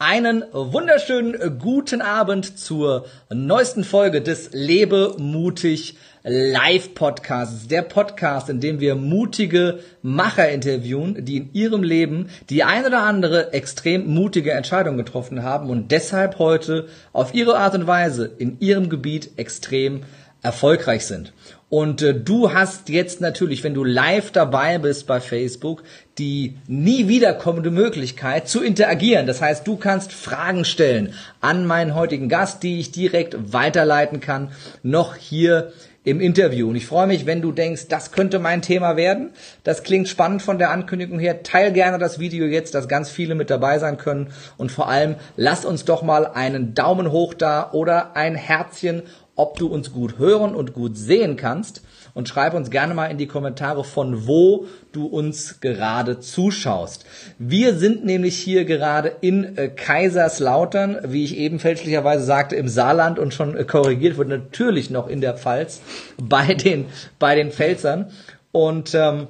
[0.00, 7.66] Einen wunderschönen guten Abend zur neuesten Folge des Lebe mutig Live Podcasts.
[7.66, 13.02] Der Podcast, in dem wir mutige Macher interviewen, die in ihrem Leben die ein oder
[13.02, 18.60] andere extrem mutige Entscheidung getroffen haben und deshalb heute auf ihre Art und Weise in
[18.60, 20.04] ihrem Gebiet extrem
[20.42, 21.32] erfolgreich sind.
[21.70, 25.82] Und äh, du hast jetzt natürlich, wenn du live dabei bist bei Facebook,
[26.16, 29.26] die nie wiederkommende Möglichkeit zu interagieren.
[29.26, 34.50] Das heißt, du kannst Fragen stellen an meinen heutigen Gast, die ich direkt weiterleiten kann,
[34.82, 35.72] noch hier
[36.04, 36.70] im Interview.
[36.70, 39.30] Und ich freue mich, wenn du denkst, das könnte mein Thema werden.
[39.62, 41.42] Das klingt spannend von der Ankündigung her.
[41.42, 44.32] Teil gerne das Video jetzt, dass ganz viele mit dabei sein können.
[44.56, 49.02] Und vor allem, lass uns doch mal einen Daumen hoch da oder ein Herzchen
[49.38, 51.82] ob du uns gut hören und gut sehen kannst.
[52.14, 57.04] Und schreib uns gerne mal in die Kommentare, von wo du uns gerade zuschaust.
[57.38, 63.20] Wir sind nämlich hier gerade in äh, Kaiserslautern, wie ich eben fälschlicherweise sagte, im Saarland
[63.20, 65.80] und schon äh, korrigiert wurde, natürlich noch in der Pfalz
[66.20, 66.86] bei den,
[67.20, 68.10] bei den Pfälzern.
[68.50, 69.28] Und ähm,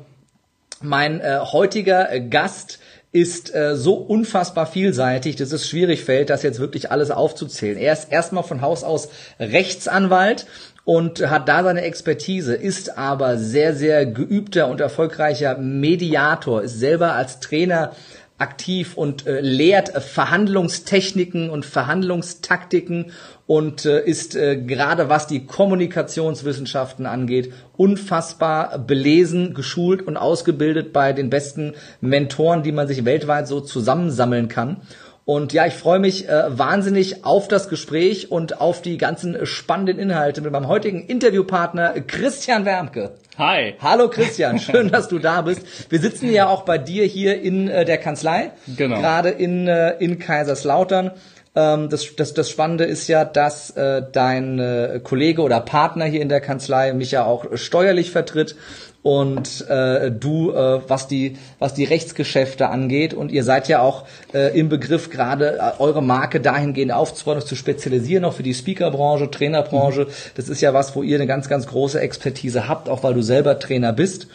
[0.81, 2.79] mein äh, heutiger Gast
[3.11, 7.79] ist äh, so unfassbar vielseitig, dass es schwierig fällt, das jetzt wirklich alles aufzuzählen.
[7.79, 9.09] Er ist erstmal von Haus aus
[9.41, 10.47] Rechtsanwalt
[10.85, 17.15] und hat da seine Expertise, ist aber sehr, sehr geübter und erfolgreicher Mediator, ist selber
[17.15, 17.93] als Trainer
[18.39, 23.13] aktiv und äh, lehrt Verhandlungstechniken und Verhandlungstaktiken
[23.47, 31.13] und äh, ist äh, gerade was die Kommunikationswissenschaften angeht unfassbar belesen, geschult und ausgebildet bei
[31.13, 34.83] den besten Mentoren, die man sich weltweit so zusammensammeln kann.
[35.25, 39.99] Und ja, ich freue mich äh, wahnsinnig auf das Gespräch und auf die ganzen spannenden
[39.99, 43.13] Inhalte mit meinem heutigen Interviewpartner Christian Wermke.
[43.39, 43.77] Hi.
[43.81, 45.65] Hallo Christian, schön, dass du da bist.
[45.93, 48.99] Wir sitzen ja auch bei dir hier in äh, der Kanzlei, genau.
[48.99, 51.13] gerade in, äh, in Kaiserslautern.
[51.55, 56.21] Ähm, das, das, das Spannende ist ja, dass äh, dein äh, Kollege oder Partner hier
[56.21, 58.57] in der Kanzlei mich ja auch steuerlich vertritt
[59.03, 64.05] und äh, du, äh, was die was die Rechtsgeschäfte angeht und ihr seid ja auch
[64.35, 69.31] äh, im Begriff gerade äh, eure Marke dahingehend aufzubauen, zu spezialisieren, auch für die Speakerbranche,
[69.31, 70.07] Trainerbranche.
[70.07, 70.11] Mhm.
[70.35, 73.23] Das ist ja was, wo ihr eine ganz ganz große Expertise habt, auch weil du
[73.23, 74.27] selber Trainer bist.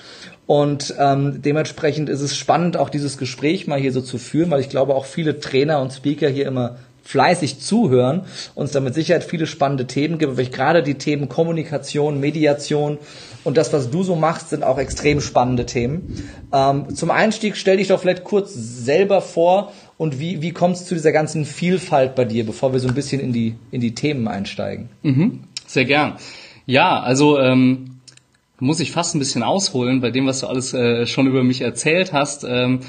[0.45, 4.59] Und ähm, dementsprechend ist es spannend, auch dieses Gespräch mal hier so zu führen, weil
[4.59, 8.23] ich glaube, auch viele Trainer und Speaker hier immer fleißig zuhören,
[8.55, 12.97] uns da mit Sicherheit viele spannende Themen gibt, weil ich gerade die Themen Kommunikation, Mediation
[13.43, 16.23] und das, was du so machst, sind auch extrem spannende Themen.
[16.51, 20.87] Ähm, zum Einstieg stell dich doch vielleicht kurz selber vor und wie, wie kommst du
[20.89, 23.95] zu dieser ganzen Vielfalt bei dir, bevor wir so ein bisschen in die, in die
[23.95, 24.89] Themen einsteigen?
[25.01, 26.17] Mhm, sehr gern.
[26.65, 27.99] Ja, also ähm,
[28.59, 31.61] muss ich fast ein bisschen ausholen bei dem, was du alles äh, schon über mich
[31.61, 32.45] erzählt hast.
[32.47, 32.79] Ähm,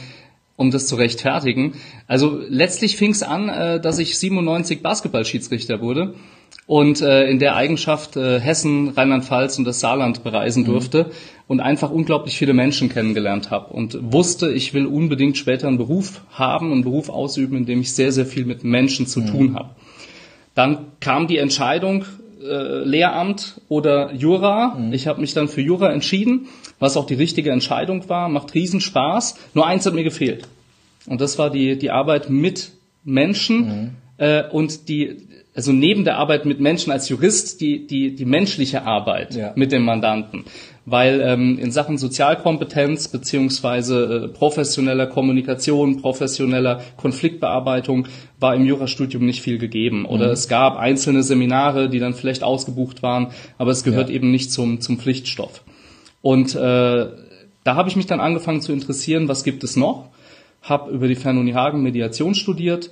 [0.57, 1.75] um das zu rechtfertigen.
[2.07, 6.15] Also letztlich fing es an, äh, dass ich 97 Basketballschiedsrichter wurde
[6.67, 10.69] und äh, in der Eigenschaft äh, Hessen, Rheinland-Pfalz und das Saarland bereisen mhm.
[10.69, 11.11] durfte
[11.47, 16.23] und einfach unglaublich viele Menschen kennengelernt habe und wusste, ich will unbedingt später einen Beruf
[16.31, 19.27] haben, einen Beruf ausüben, in dem ich sehr, sehr viel mit Menschen zu mhm.
[19.27, 19.71] tun habe.
[20.55, 22.05] Dann kam die Entscheidung,
[22.43, 24.75] äh, Lehramt oder Jura.
[24.75, 24.93] Mhm.
[24.93, 26.47] Ich habe mich dann für Jura entschieden,
[26.79, 28.29] was auch die richtige Entscheidung war.
[28.29, 29.37] Macht Riesenspaß.
[29.55, 30.47] Nur eins hat mir gefehlt.
[31.07, 32.73] Und das war die, die Arbeit mit
[33.05, 33.91] Menschen mhm.
[34.19, 35.17] äh, und die,
[35.55, 39.53] also neben der Arbeit mit Menschen als Jurist, die, die, die menschliche Arbeit ja.
[39.55, 40.45] mit dem Mandanten
[40.87, 49.41] weil ähm, in Sachen Sozialkompetenz beziehungsweise äh, professioneller Kommunikation, professioneller Konfliktbearbeitung war im Jurastudium nicht
[49.41, 50.05] viel gegeben.
[50.05, 50.33] Oder mhm.
[50.33, 54.17] es gab einzelne Seminare, die dann vielleicht ausgebucht waren, aber es gehört ja.
[54.17, 55.65] eben nicht zum, zum Pflichtstoff.
[56.21, 60.11] Und äh, da habe ich mich dann angefangen zu interessieren, was gibt es noch?
[60.63, 62.91] Hab über die Fernuni Hagen Mediation studiert,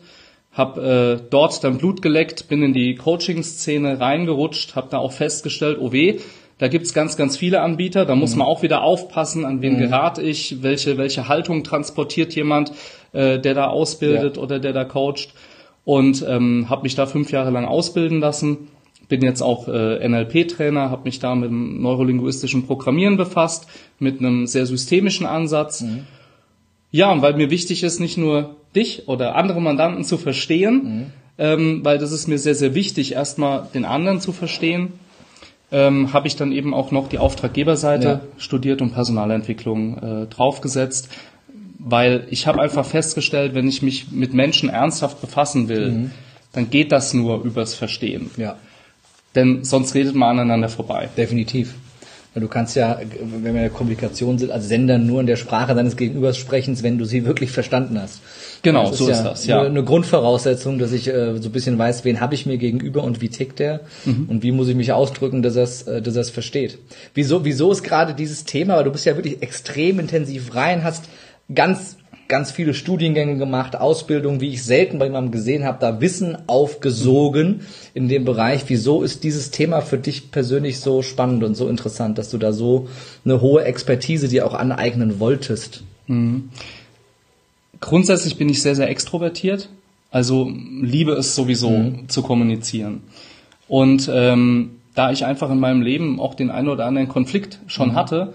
[0.52, 5.78] habe äh, dort dann Blut geleckt, bin in die Coaching-Szene reingerutscht, habe da auch festgestellt,
[5.80, 6.18] oh weh,
[6.58, 8.04] da gibt's ganz, ganz viele Anbieter.
[8.04, 8.38] Da muss mhm.
[8.38, 9.78] man auch wieder aufpassen, an wen mhm.
[9.78, 12.72] gerate ich, welche, welche Haltung transportiert jemand,
[13.12, 14.42] äh, der da ausbildet ja.
[14.42, 15.34] oder der da coacht.
[15.84, 18.68] Und ähm, habe mich da fünf Jahre lang ausbilden lassen.
[19.08, 23.66] Bin jetzt auch äh, NLP-Trainer, habe mich da mit dem neurolinguistischen Programmieren befasst,
[23.98, 25.80] mit einem sehr systemischen Ansatz.
[25.80, 26.06] Mhm.
[26.92, 31.06] Ja, und weil mir wichtig ist, nicht nur dich oder andere Mandanten zu verstehen, mhm.
[31.38, 34.92] ähm, weil das ist mir sehr, sehr wichtig, erstmal den anderen zu verstehen
[35.72, 38.20] ähm, habe ich dann eben auch noch die Auftraggeberseite ja.
[38.36, 41.08] studiert und Personalentwicklung äh, draufgesetzt,
[41.78, 46.10] weil ich habe einfach festgestellt, wenn ich mich mit Menschen ernsthaft befassen will, mhm.
[46.52, 48.30] dann geht das nur übers Verstehen.
[48.36, 48.56] Ja.
[49.34, 51.08] Denn sonst redet man aneinander vorbei.
[51.16, 51.74] Definitiv.
[52.34, 55.74] Du kannst ja, wenn wir in der Kommunikation sind, als Sender nur in der Sprache
[55.74, 58.20] deines Gegenübers sprechen, wenn du sie wirklich verstanden hast.
[58.62, 59.62] Genau, das so ist ist ja das, ja.
[59.62, 63.20] Eine Grundvoraussetzung, dass ich äh, so ein bisschen weiß, wen habe ich mir gegenüber und
[63.20, 64.26] wie tickt der Mhm.
[64.30, 66.78] und wie muss ich mich ausdrücken, dass er äh, dass es versteht.
[67.12, 71.04] Wieso, wieso ist gerade dieses Thema, weil du bist ja wirklich extrem intensiv rein, hast
[71.54, 71.96] ganz
[72.32, 77.60] ganz viele Studiengänge gemacht, Ausbildung, wie ich selten bei jemandem gesehen habe, da Wissen aufgesogen
[77.92, 78.64] in dem Bereich.
[78.68, 82.54] Wieso ist dieses Thema für dich persönlich so spannend und so interessant, dass du da
[82.54, 82.88] so
[83.26, 85.84] eine hohe Expertise dir auch aneignen wolltest?
[87.80, 89.68] Grundsätzlich bin ich sehr, sehr extrovertiert.
[90.10, 90.50] Also
[90.80, 92.08] liebe es sowieso Mhm.
[92.08, 93.02] zu kommunizieren.
[93.68, 97.90] Und ähm, da ich einfach in meinem Leben auch den einen oder anderen Konflikt schon
[97.90, 97.94] Mhm.
[97.94, 98.32] hatte,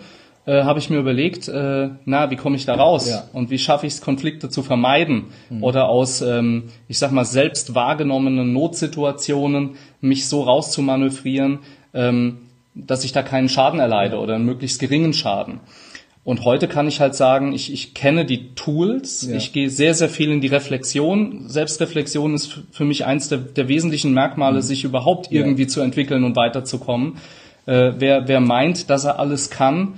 [0.47, 3.07] äh, habe ich mir überlegt, äh, na, wie komme ich da raus?
[3.09, 3.25] Ja.
[3.33, 5.25] Und wie schaffe ich es, Konflikte zu vermeiden?
[5.61, 11.59] Oder aus, ähm, ich sag mal, selbst wahrgenommenen Notsituationen mich so rauszumanövrieren,
[11.93, 12.37] ähm,
[12.73, 15.59] dass ich da keinen Schaden erleide oder einen möglichst geringen Schaden.
[16.23, 19.37] Und heute kann ich halt sagen, ich, ich kenne die Tools, Ja.
[19.37, 21.47] ich gehe sehr, sehr viel in die Reflexion.
[21.47, 25.39] Selbstreflexion ist für mich eins der, der wesentlichen Merkmale, sich überhaupt Ja.
[25.41, 27.17] irgendwie zu entwickeln und weiterzukommen.
[27.65, 29.93] Äh, wer, wer meint, dass er alles kann,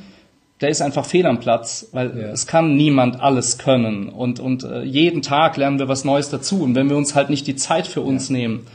[0.61, 2.27] der ist einfach fehl am Platz, weil Ja.
[2.29, 4.09] es kann niemand alles können.
[4.09, 6.61] Und, und äh, jeden Tag lernen wir was Neues dazu.
[6.63, 8.67] Und wenn wir uns halt nicht die Zeit für uns nehmen,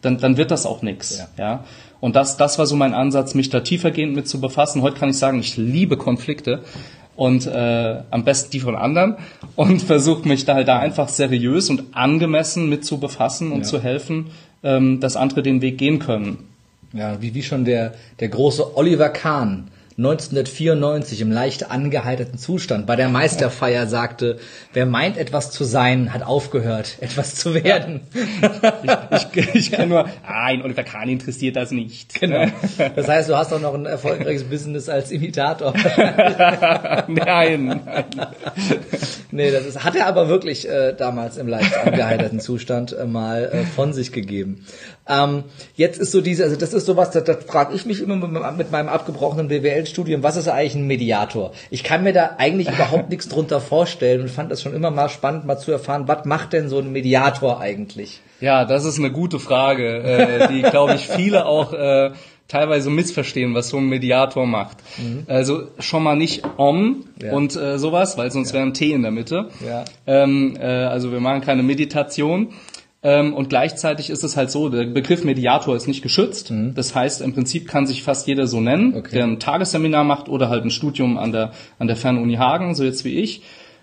[0.00, 1.18] dann, dann wird das auch nichts.
[1.18, 1.28] Ja.
[1.38, 1.64] Ja.
[2.00, 4.82] Und das, das war so mein Ansatz, mich da tiefergehend mit zu befassen.
[4.82, 6.62] Heute kann ich sagen, ich liebe Konflikte
[7.16, 9.16] und äh, am besten die von anderen
[9.56, 13.64] und versuche mich da halt da einfach seriös und angemessen mit zu befassen und Ja.
[13.64, 14.26] zu helfen,
[14.62, 16.38] ähm, dass andere den Weg gehen können.
[16.94, 22.94] Ja, wie, wie schon der, der große Oliver Kahn 1994 im leicht angeheiterten Zustand bei
[22.94, 24.38] der Meisterfeier sagte,
[24.72, 28.02] wer meint etwas zu sein, hat aufgehört, etwas zu werden.
[29.34, 32.20] Ich, ich kann nur, nein, Oliver Kahn interessiert das nicht.
[32.20, 32.46] Genau.
[32.94, 35.74] Das heißt, du hast auch noch ein erfolgreiches Business als Imitator.
[37.08, 37.80] nein.
[39.30, 43.50] Nee, das ist, hat er aber wirklich äh, damals im leicht angeheiterten Zustand äh, mal
[43.52, 44.64] äh, von sich gegeben.
[45.06, 45.44] Ähm,
[45.74, 48.56] jetzt ist so diese, also das ist sowas, das, das frage ich mich immer mit,
[48.56, 51.52] mit meinem abgebrochenen BWL-Studium, was ist eigentlich ein Mediator?
[51.70, 55.08] Ich kann mir da eigentlich überhaupt nichts drunter vorstellen und fand das schon immer mal
[55.08, 58.20] spannend, mal zu erfahren, was macht denn so ein Mediator eigentlich?
[58.40, 62.12] Ja, das ist eine gute Frage, äh, die, glaube ich, viele auch äh,
[62.48, 64.78] teilweise missverstehen, was so ein Mediator macht.
[65.26, 67.32] Also schon mal nicht Om Ja.
[67.32, 69.50] und äh, sowas, weil sonst wäre ein T in der Mitte.
[69.64, 69.84] Ja.
[70.06, 72.48] Ähm, äh, also wir machen keine Meditation.
[73.00, 76.52] Ähm, und gleichzeitig ist es halt so, der Begriff Mediator ist nicht geschützt.
[76.74, 79.14] Das heißt, im Prinzip kann sich fast jeder so nennen, Okay.
[79.16, 82.82] der ein Tagesseminar macht oder halt ein Studium an der, an der Fernuni Hagen, so
[82.82, 83.42] jetzt wie ich.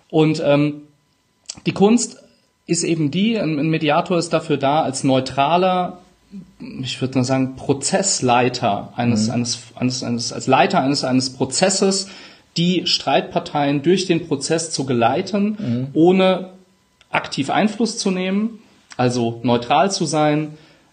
[0.09, 0.81] Und ähm,
[1.65, 2.21] die Kunst
[2.67, 6.00] ist eben die, ein Mediator ist dafür da, als neutraler,
[6.83, 12.07] ich würde mal sagen, Prozessleiter eines, eines, eines, eines, als Leiter eines, eines Prozesses,
[12.57, 16.51] die Streitparteien durch den Prozess zu geleiten, ohne
[17.10, 18.60] aktiv Einfluss zu nehmen,
[18.98, 20.50] also neutral zu sein.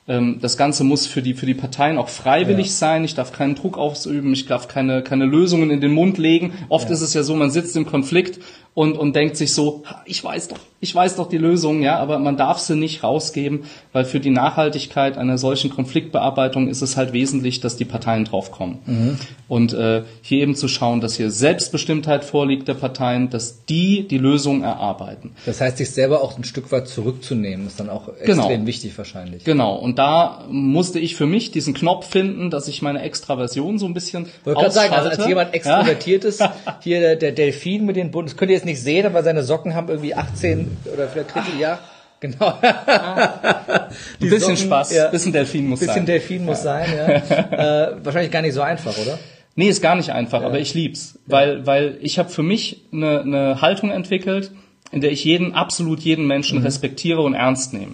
[0.09, 2.73] Ähm, Das Ganze muss für die, für die Parteien auch freiwillig Ja.
[2.73, 3.05] sein.
[3.05, 4.33] Ich darf keinen Druck ausüben.
[4.33, 6.53] Ich darf keine, keine Lösungen in den Mund legen.
[6.69, 6.95] Oft Ja.
[6.95, 8.41] ist es ja so, man sitzt im Konflikt
[8.75, 11.99] und, und denkt sich so, "Ha, ich weiß doch, ich weiß doch die Lösung, ja,
[11.99, 16.97] aber man darf sie nicht rausgeben, weil für die Nachhaltigkeit einer solchen Konfliktbearbeitung ist es
[16.97, 18.79] halt wesentlich, dass die Parteien draufkommen.
[18.87, 19.19] Mhm.
[19.47, 24.19] Und äh, hier eben zu schauen, dass hier Selbstbestimmtheit vorliegt der Parteien, dass die die
[24.19, 25.33] Lösung erarbeiten.
[25.47, 28.43] Das heißt, sich selber auch ein Stück weit zurückzunehmen, ist dann auch Genau.
[28.45, 29.45] extrem wichtig wahrscheinlich.
[29.45, 33.87] Genau, und da musste ich für mich diesen Knopf finden, dass ich meine Extraversion so
[33.87, 35.29] ein bisschen wollte gerade sagen, also als ausschalte.
[35.29, 36.43] jemand extrovertiert ist,
[36.81, 39.43] hier der, der Delfin mit den bunten, das könnt ihr jetzt nicht sehen, aber seine
[39.43, 41.79] Socken haben irgendwie 18 oder vielleicht ja,
[42.21, 42.55] genau.
[42.63, 43.81] Ein
[44.21, 45.09] Die bisschen Socken, Spaß, ja.
[45.09, 46.07] bisschen Delfin muss Bisschen sein.
[46.07, 47.09] Delfin muss sein, ja.
[47.93, 49.19] äh, wahrscheinlich gar nicht so einfach, oder?
[49.55, 53.21] Nee, ist gar nicht einfach, aber ich lieb's, weil weil ich habe für mich eine,
[53.21, 54.51] eine Haltung entwickelt,
[54.93, 56.65] in der ich jeden absolut jeden Menschen Mhm.
[56.65, 57.93] respektiere und ernst nehme.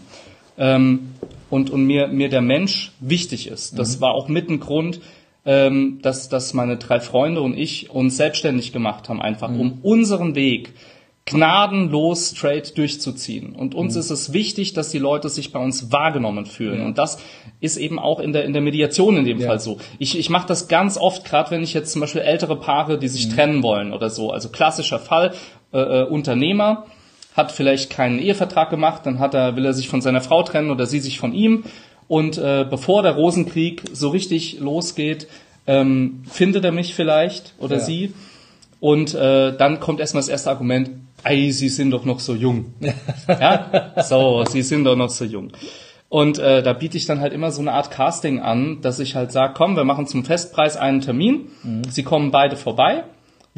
[0.57, 1.15] Ähm,
[1.51, 3.79] und und mir mir der Mensch wichtig ist.
[3.79, 4.01] Das Mhm.
[4.03, 5.01] war auch mit ein Grund,
[5.49, 9.61] ähm, dass dass meine drei Freunde und ich uns selbstständig gemacht haben, einfach Mhm.
[9.61, 10.75] um unseren Weg
[11.25, 13.55] gnadenlos straight durchzuziehen.
[13.55, 14.01] Und uns Mhm.
[14.01, 16.81] ist es wichtig, dass die Leute sich bei uns wahrgenommen fühlen.
[16.85, 17.19] Und das
[17.61, 19.49] ist eben auch in der, in der Mediation in dem Ja.
[19.49, 19.79] Fall so.
[19.99, 23.09] Ich, ich mache das ganz oft, gerade wenn ich jetzt zum Beispiel ältere Paare, die
[23.09, 24.31] sich trennen wollen oder so.
[24.31, 25.33] Also klassischer Fall,
[25.73, 26.87] äh, äh, Unternehmer
[27.37, 30.71] hat vielleicht keinen Ehevertrag gemacht, dann hat er, will er sich von seiner Frau trennen
[30.71, 31.65] oder sie sich von ihm.
[32.09, 35.29] Und äh, bevor der Rosenkrieg so richtig losgeht,
[35.67, 37.83] ähm, findet er mich vielleicht oder Ja.
[37.83, 38.15] sie.
[38.81, 40.91] Und äh, dann kommt erstmal das erste Argument,
[41.25, 42.73] ei, sie sind doch noch so jung.
[43.29, 45.51] ja, so, sie sind doch noch so jung.
[46.09, 49.15] Und äh, da biete ich dann halt immer so eine Art Casting an, dass ich
[49.15, 51.49] halt sage, komm, wir machen zum Festpreis einen Termin.
[51.91, 53.05] Sie kommen beide vorbei.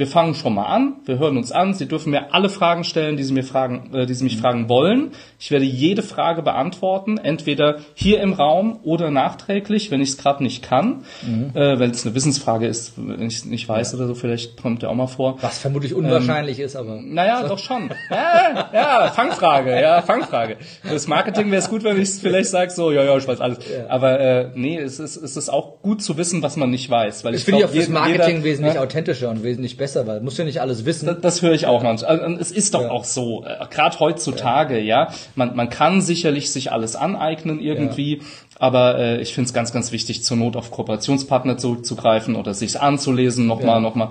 [0.01, 1.75] Wir fangen schon mal an, wir hören uns an.
[1.75, 4.71] Sie dürfen mir alle Fragen stellen, die Sie mir fragen, äh, die Sie mich fragen
[4.71, 5.11] wollen.
[5.39, 10.43] Ich werde jede Frage beantworten, entweder hier im Raum oder nachträglich, wenn ich es gerade
[10.43, 11.05] nicht kann.
[11.53, 14.81] Äh, wenn es eine Wissensfrage ist, wenn ich es nicht weiß oder so, vielleicht kommt
[14.81, 15.37] der auch mal vor.
[15.43, 16.99] Was vermutlich unwahrscheinlich ist, aber.
[17.03, 17.91] Naja, doch schon.
[18.11, 20.57] Ja, ja, Fangfrage, ja, Fangfrage.
[20.83, 23.59] Das Marketing wäre es gut, wenn ich vielleicht sage, so, ja, ja, ich weiß alles.
[23.91, 27.23] Aber äh, nee, es ist, es ist auch gut zu wissen, was man nicht weiß.
[27.23, 29.90] Weil Ich ich finde ich auch fürs Marketing jeder- wesentlich ja, authentischer und wesentlich besser,
[29.95, 31.07] weil muss ja nicht alles wissen.
[31.07, 32.21] das, das höre ich auch manchmal.
[32.21, 35.09] Also, es ist doch auch so, äh, gerade heutzutage, ja.
[35.35, 38.23] Man, man kann sicherlich sich alles aneignen irgendwie,
[38.59, 42.77] aber äh, ich finde es ganz, ganz wichtig, zur Not auf Kooperationspartner zurückzugreifen oder sich's
[42.77, 43.81] anzulesen, nochmal, Ja.
[43.81, 44.09] nochmal.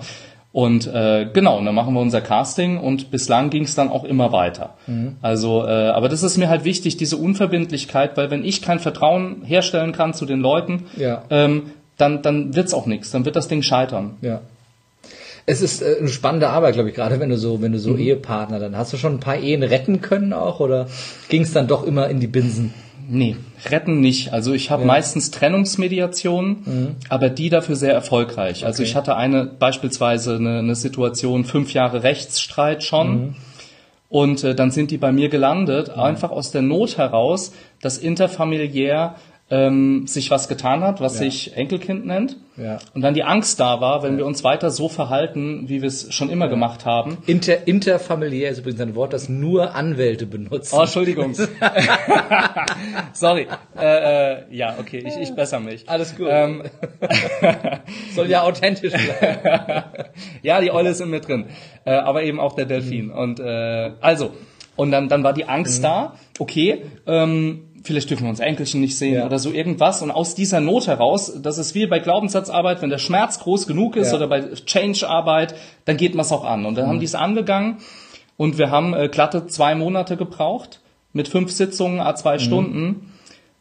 [0.52, 4.32] Und äh, genau, dann machen wir unser Casting und bislang ging es dann auch immer
[4.32, 4.72] weiter.
[4.88, 5.18] Mhm.
[5.22, 9.44] Also, äh, aber das ist mir halt wichtig, diese Unverbindlichkeit, weil wenn ich kein Vertrauen
[9.44, 11.22] herstellen kann zu den Leuten, Ja.
[11.30, 11.68] ähm,
[11.98, 14.16] dann, dann wird's auch nichts, dann wird das Ding scheitern.
[14.22, 14.42] Ja.
[15.50, 17.82] Es ist äh, eine spannende Arbeit, glaube ich, gerade wenn du so, wenn du Mhm.
[17.82, 20.88] so Ehepartner dann hast du schon ein paar Ehen retten können auch oder
[21.30, 22.74] ging es dann doch immer in die Binsen?
[23.12, 23.36] Nee,
[23.72, 24.34] retten nicht.
[24.34, 28.68] Also ich habe meistens Trennungsmediationen, aber die dafür sehr erfolgreich.
[28.68, 33.36] Also ich hatte eine beispielsweise eine, eine Situation, fünf Jahre Rechtsstreit schon.
[34.10, 37.52] Und äh, dann sind die bei mir gelandet, einfach aus der Not heraus,
[37.82, 39.16] dass interfamiliär
[39.52, 42.38] ähm, sich was getan hat, was sich Enkelkind nennt.
[42.56, 42.78] Ja.
[42.94, 46.14] Und dann die Angst da war, wenn wir uns weiter so verhalten, wie wir es
[46.14, 50.76] schon immer gemacht haben, Inter, interfamiliär ist übrigens ein Wort, das nur Anwälte benutzen.
[50.78, 51.34] Oh, Entschuldigung.
[53.14, 53.48] Sorry.
[53.78, 55.90] Äh, äh, ja, okay, ich, ich besser mich.
[55.90, 56.28] Alles gut.
[56.30, 56.64] Ähm,
[58.14, 59.84] Soll ja authentisch bleiben.
[60.44, 61.46] ja, die Eule ist in mir drin.
[61.86, 63.08] Äh, aber eben auch der Delfin.
[63.08, 63.12] Mhm.
[63.14, 64.32] Und äh, also,
[64.76, 68.98] und dann, dann war die Angst da, okay, ähm, vielleicht dürfen wir uns Enkelchen nicht
[68.98, 69.26] sehen Ja.
[69.26, 70.02] oder so irgendwas.
[70.02, 73.96] Und aus dieser Not heraus, das ist wie bei Glaubenssatzarbeit, wenn der Schmerz groß genug
[73.96, 74.18] ist Ja.
[74.18, 75.56] oder bei Change-Arbeit,
[75.86, 76.66] dann geht man es auch an.
[76.66, 77.78] Und dann haben die es angegangen
[78.38, 80.82] und wir haben äh, glatte zwei Monate gebraucht
[81.14, 83.12] mit fünf Sitzungen, a zwei Stunden.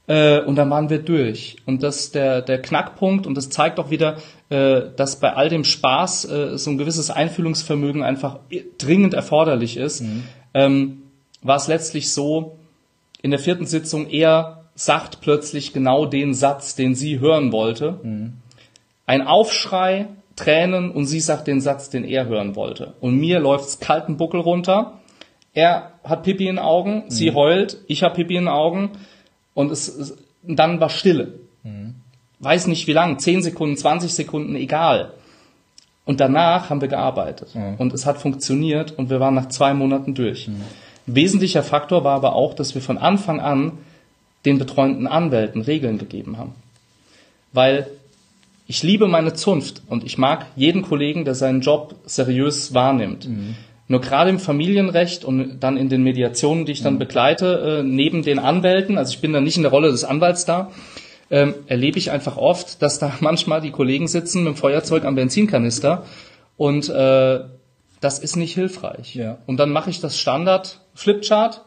[0.07, 1.57] Äh, und dann waren wir durch.
[1.67, 4.17] Und das der der Knackpunkt und das zeigt auch wieder,
[4.51, 8.39] äh, dass bei all dem Spaß äh, so ein gewisses Einfühlungsvermögen einfach
[8.79, 10.03] dringend erforderlich ist.
[10.55, 11.03] Ähm,
[11.43, 12.58] war es letztlich so,
[13.23, 17.99] in der vierten Sitzung er sagt plötzlich genau den Satz, den sie hören wollte.
[19.07, 20.07] Ein Aufschrei,
[20.37, 22.95] Tränen und sie sagt den Satz, den er hören wollte.
[23.01, 25.01] Und mir läuft's kalten Buckel runter.
[25.53, 28.91] Er hat Pipi in den Augen, sie heult, ich habe Pipi in den Augen
[29.55, 31.35] und es, es dann war Stille.
[32.39, 35.15] Weiß nicht wie lang, 10 Sekunden, 20 Sekunden, egal.
[36.05, 40.15] Und danach haben wir gearbeitet und es hat funktioniert und wir waren nach zwei Monaten
[40.15, 40.49] durch.
[41.15, 43.73] Wesentlicher Faktor war aber auch, dass wir von Anfang an
[44.45, 46.55] den betreuenden Anwälten Regeln gegeben haben.
[47.53, 47.88] Weil
[48.67, 53.27] ich liebe meine Zunft und ich mag jeden Kollegen, der seinen Job seriös wahrnimmt.
[53.88, 58.23] Nur gerade im Familienrecht und dann in den Mediationen, die ich dann begleite, äh, neben
[58.23, 60.71] den Anwälten, also ich bin dann nicht in der Rolle des Anwalts da,
[61.31, 65.15] ähm, erlebe ich einfach oft, dass da manchmal die Kollegen sitzen mit dem Feuerzeug am
[65.15, 66.05] Benzinkanister
[66.59, 67.41] und äh,
[68.00, 69.15] das ist nicht hilfreich.
[69.15, 69.38] Ja.
[69.47, 71.62] Und dann mache ich das Standard Flipchart.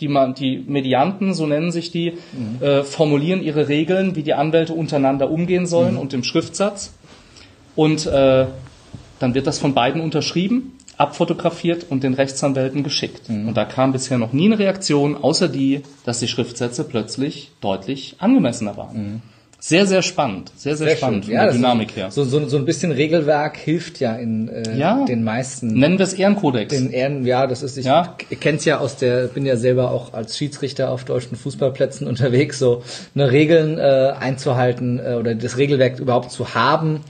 [0.00, 2.14] Die, man, die Medianten, so nennen sich die,
[2.60, 6.94] äh, formulieren ihre Regeln, wie die Anwälte untereinander umgehen sollen und im Schriftsatz.
[7.76, 8.46] Und äh,
[9.18, 13.28] dann wird das von beiden unterschrieben, abfotografiert und den Rechtsanwälten geschickt.
[13.48, 18.16] Und da kam bisher noch nie eine Reaktion, außer die, dass die Schriftsätze plötzlich deutlich
[18.18, 19.22] angemessener waren.
[19.62, 20.50] Sehr, sehr spannend.
[20.56, 21.34] Sehr, sehr, Sehr spannend schön.
[21.34, 22.10] von der das ist- Dynamik her.
[22.10, 25.04] So, so, so ein bisschen Regelwerk hilft ja in äh, Ja.
[25.04, 26.74] den meisten Nennen wir es Ehrenkodex.
[26.74, 28.16] Den Ehren, ja, das ist, ich Ja.
[28.40, 32.82] kenn's ja aus der, bin ja selber auch als Schiedsrichter auf deutschen Fußballplätzen unterwegs, so
[33.14, 37.00] eine Regeln äh, einzuhalten äh, oder das Regelwerk überhaupt zu haben,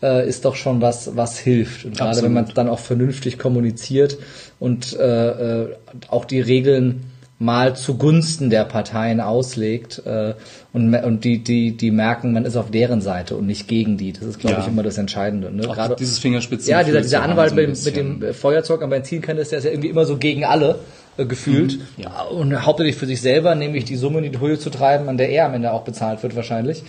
[0.00, 1.86] äh, ist doch schon was, was hilft.
[1.86, 2.26] Und gerade Absolut.
[2.28, 4.16] wenn man dann auch vernünftig kommuniziert
[4.60, 5.68] und äh, äh,
[6.08, 7.04] auch die Regeln
[7.38, 10.34] mal zugunsten der Parteien auslegt äh,
[10.72, 14.12] und, und die, die, die merken, man ist auf deren Seite und nicht gegen die.
[14.12, 14.62] Das ist, glaube Ja.
[14.62, 15.50] ich, immer das Entscheidende.
[15.54, 15.68] Ne?
[15.68, 16.70] Auch Gerade dieses Fingerspitzen.
[16.70, 19.90] ja, dieser, dieser Anwalt mit, dem- mit dem Feuerzeug am Benzinkanister der ist ja irgendwie
[19.90, 20.78] immer so gegen alle
[21.24, 21.78] gefühlt.
[21.78, 22.22] Mhm, ja.
[22.22, 25.30] Und hauptsächlich für sich selber, nämlich die Summe in die Höhe zu treiben, an der
[25.30, 26.82] er am Ende auch bezahlt wird wahrscheinlich.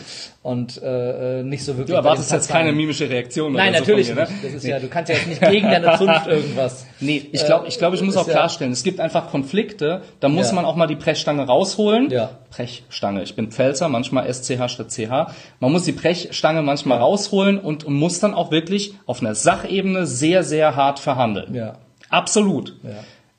[0.44, 1.88] Und äh, äh, nicht so wirklich.
[1.88, 3.54] Du erwartest jetzt keine mimische Reaktion.
[3.54, 4.32] Nein, oder so natürlich von mir, nicht.
[4.32, 4.40] ne?
[4.44, 6.86] Das ist ja, du kannst ja jetzt nicht gegen deine Zunft irgendwas.
[7.02, 10.30] Nee, ich glaube, ich, glaub, ich muss auch ja- klarstellen, es gibt einfach Konflikte, da
[10.30, 10.56] muss Ja.
[10.56, 12.10] man auch mal die Brechstange rausholen.
[12.12, 12.30] Ja.
[12.50, 15.32] Brechstange, ich bin Pfälzer, manchmal SCH statt CH.
[15.60, 20.06] Man muss die Brechstange manchmal rausholen und, und muss dann auch wirklich auf einer Sachebene
[20.08, 21.54] sehr, sehr hart verhandeln.
[21.56, 21.74] Ja.
[22.10, 22.74] Absolut.
[22.84, 22.92] Ja.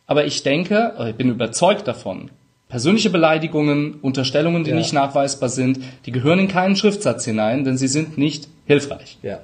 [0.08, 2.30] Aber ich denke, oder ich bin überzeugt davon,
[2.68, 4.76] Persönliche Beleidigungen, Unterstellungen, die Ja.
[4.76, 9.16] nicht nachweisbar sind, die gehören in keinen Schriftsatz hinein, denn sie sind nicht hilfreich.
[9.22, 9.40] Ja.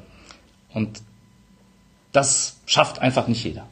[0.75, 1.01] Und
[2.13, 3.67] das schafft einfach nicht jeder.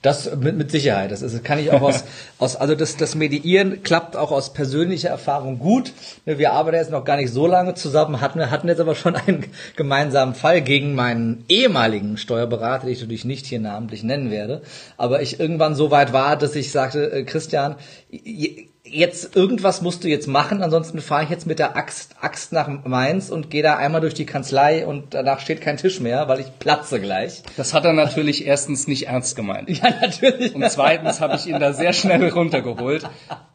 [0.00, 1.10] Das mit, mit Sicherheit.
[1.10, 2.04] Das ist, kann ich auch aus,
[2.38, 5.92] aus also das, das Mediieren klappt auch aus persönlicher Erfahrung gut.
[6.24, 9.46] Wir arbeiten jetzt noch gar nicht so lange zusammen, hatten, hatten jetzt aber schon einen
[9.74, 14.62] gemeinsamen Fall gegen meinen ehemaligen Steuerberater, den ich natürlich nicht hier namentlich nennen werde.
[14.96, 17.74] Aber ich irgendwann so weit war, dass ich sagte, äh, Christian,
[18.10, 22.52] je- jetzt irgendwas musst du jetzt machen, ansonsten fahre ich jetzt mit der Axt, Axt
[22.52, 26.28] nach Mainz und gehe da einmal durch die Kanzlei und danach steht kein Tisch mehr,
[26.28, 27.42] weil ich platze gleich.
[27.56, 29.68] Das hat er natürlich erstens nicht ernst gemeint.
[29.78, 30.54] Ja, natürlich.
[30.54, 33.08] Und zweitens habe ich ihn da sehr schnell runtergeholt,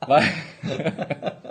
[0.08, 0.24] weil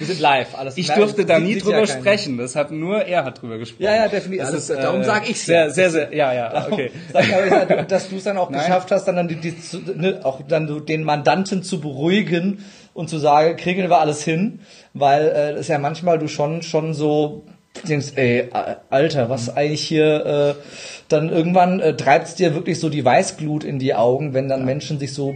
[0.00, 2.38] Wir sind live, alles ich durfte da nie drüber sprechen.
[2.38, 3.82] Das hat nur er hat drüber gesprochen.
[3.82, 4.46] Ja, ja, definitiv.
[4.46, 5.70] Das ist, darum äh, sag ich's sehr, ja.
[5.70, 6.90] sehr, sehr, ja, ja, okay.
[7.12, 8.62] Sag dass du es dann auch Nein.
[8.62, 9.54] geschafft hast, dann, dann die, die,
[9.94, 14.60] ne, auch dann so den Mandanten zu beruhigen und zu sagen, kriegen wir alles hin,
[14.94, 17.44] weil äh, das ist ja manchmal du schon schon so
[17.88, 18.48] denkst, ey,
[18.90, 20.54] Alter, was eigentlich hier äh,
[21.08, 24.98] dann irgendwann äh, treibt's dir wirklich so die Weißglut in die Augen, wenn dann Menschen
[24.98, 25.34] sich so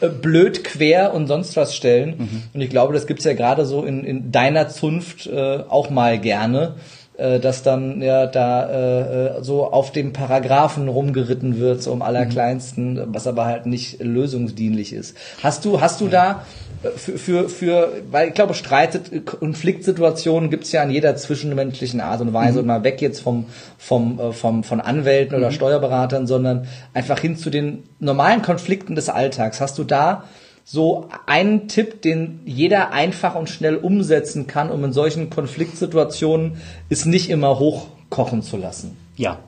[0.00, 2.14] äh, blöd quer und sonst was stellen.
[2.18, 2.42] Mhm.
[2.54, 6.18] Und ich glaube, das gibt's ja gerade so in, in deiner Zunft äh, auch mal
[6.18, 6.76] gerne,
[7.22, 12.02] äh, dass dann ja da äh, äh, so auf dem Paragraphen rumgeritten wird, so um
[12.02, 15.16] allerkleinsten, was aber halt nicht lösungsdienlich ist.
[15.40, 16.44] Hast du, hast du da
[16.82, 22.20] äh, für, für, für, weil ich glaube, Streitet, Konfliktsituationen gibt's ja in jeder zwischenmenschlichen Art
[22.20, 23.46] und Weise und mal weg jetzt vom,
[23.78, 29.08] vom, äh, vom, von Anwälten oder Steuerberatern, sondern einfach hin zu den normalen Konflikten des
[29.08, 29.60] Alltags.
[29.60, 30.24] Hast du da
[30.64, 37.04] so einen Tipp, den jeder einfach und schnell umsetzen kann, um in solchen Konfliktsituationen es
[37.04, 38.96] nicht immer hochkochen zu lassen?
[39.16, 39.38] Ja.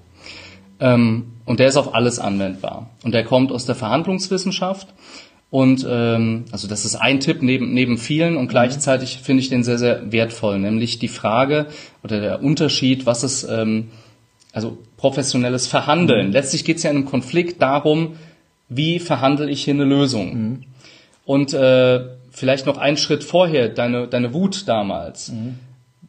[0.81, 2.91] Ähm, und der ist auf alles anwendbar.
[3.03, 4.89] Und der kommt aus der Verhandlungswissenschaft.
[5.51, 9.63] Und ähm, also das ist ein Tipp neben, neben vielen und gleichzeitig finde ich den
[9.63, 11.67] sehr, sehr wertvoll, nämlich die Frage
[12.03, 13.91] oder der Unterschied, was ist ähm,
[14.53, 16.33] also professionelles Verhandeln.
[16.33, 18.17] Letztlich geht es ja in einem Konflikt darum,
[18.69, 20.65] wie verhandle ich hier eine Lösung.
[21.25, 22.01] Und äh,
[22.31, 25.33] vielleicht noch einen Schritt vorher, deine, deine Wut damals.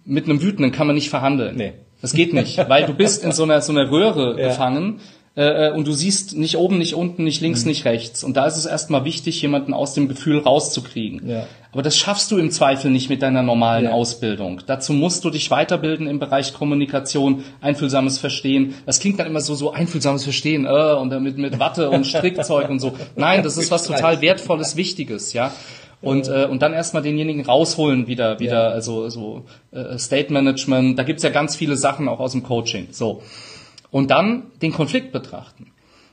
[0.04, 1.56] Mit einem Wütenden kann man nicht verhandeln.
[1.56, 1.74] Nee.
[2.02, 4.50] Das geht nicht, weil du bist in so einer, so einer Röhre Ja.
[4.50, 5.00] gefangen
[5.36, 7.70] äh, und du siehst nicht oben, nicht unten, nicht links, Mhm.
[7.70, 8.24] nicht rechts.
[8.24, 11.28] Und da ist es erstmal wichtig, jemanden aus dem Gefühl rauszukriegen.
[11.30, 11.46] Ja.
[11.74, 13.92] Aber das schaffst du im Zweifel nicht mit deiner normalen Ja.
[13.92, 14.62] Ausbildung.
[14.66, 18.76] Dazu musst du dich weiterbilden im Bereich Kommunikation, einfühlsames Verstehen.
[18.86, 22.06] Das klingt dann immer so, so einfühlsames Verstehen, äh, und dann mit, mit Watte und
[22.08, 22.94] Strickzeug und so.
[23.18, 25.52] Nein, das ist was total Wertvolles, Wichtiges, ja.
[26.02, 28.70] Und, äh, und dann erstmal denjenigen rausholen wieder, wieder, Ja.
[28.70, 32.88] also so äh, State Management, da gibt's ja ganz viele Sachen auch aus dem Coaching.
[32.92, 33.22] So.
[33.96, 35.72] Und dann den Konflikt betrachten.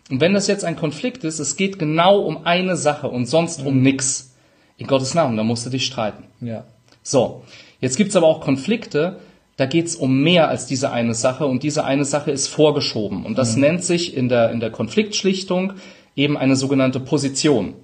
[0.09, 3.67] Und wenn das jetzt ein Konflikt ist, es geht genau um eine Sache und sonst
[3.67, 4.37] um nix.
[4.77, 6.23] In Gottes Namen, da musst du dich streiten.
[6.41, 6.63] Ja.
[7.03, 7.43] So,
[7.81, 9.19] jetzt gibt's aber auch Konflikte,
[9.57, 13.27] da geht's um mehr als diese eine Sache und diese eine Sache ist vorgeschoben.
[13.27, 15.73] Und das nennt sich in der, in der Konfliktschlichtung
[16.15, 17.75] eben eine sogenannte Position.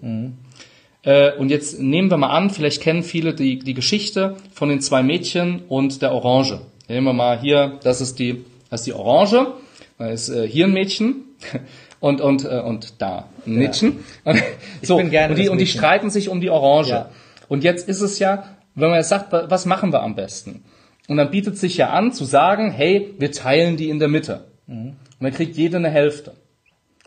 [1.02, 4.80] Äh, und jetzt nehmen wir mal an, vielleicht kennen viele die, die Geschichte von den
[4.80, 6.60] zwei Mädchen und der Orange.
[6.86, 9.54] Nehmen wir mal hier, das ist die, das ist die Orange,
[9.98, 11.16] ist äh, hier ein Mädchen
[12.00, 14.04] und, und, äh, und da ein Mädchen.
[14.82, 15.78] so, bin gerne und, die, und die Mädchen.
[15.78, 16.90] streiten sich um die Orange.
[16.90, 17.10] Ja.
[17.48, 20.64] Und jetzt ist es ja, wenn man jetzt sagt, wa- was machen wir am besten?
[21.08, 24.44] Und dann bietet sich ja an zu sagen, hey, wir teilen die in der Mitte.
[24.66, 26.34] Und dann kriegt jeder eine Hälfte.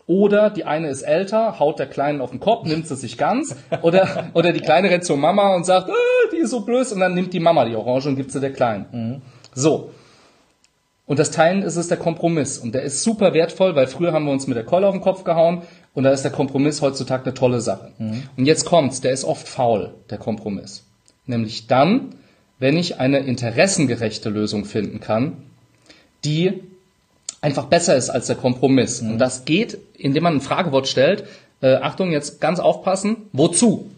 [0.08, 3.54] Oder die eine ist älter, haut der Kleinen auf den Kopf, nimmt sie sich ganz.
[3.82, 5.92] Oder, oder die Kleine rennt zur Mama und sagt, äh,
[6.32, 6.90] die ist so blöd.
[6.90, 9.22] Und dann nimmt die Mama die Orange und gibt sie der Kleinen.
[9.54, 9.92] So.
[11.06, 12.58] Und das Teilen ist es der Kompromiss.
[12.58, 15.00] Und der ist super wertvoll, weil früher haben wir uns mit der Keule auf den
[15.00, 15.62] Kopf gehauen.
[15.94, 17.92] Und da ist der Kompromiss heutzutage eine tolle Sache.
[18.36, 20.84] Und jetzt kommt's, der ist oft faul, der Kompromiss.
[21.26, 22.14] Nämlich dann,
[22.58, 25.36] wenn ich eine interessengerechte Lösung finden kann,
[26.24, 26.62] die
[27.40, 29.00] einfach besser ist als der Kompromiss.
[29.02, 31.24] Und das geht, indem man ein Fragewort stellt.
[31.60, 33.16] Äh, Achtung, jetzt ganz aufpassen.
[33.32, 33.90] Wozu?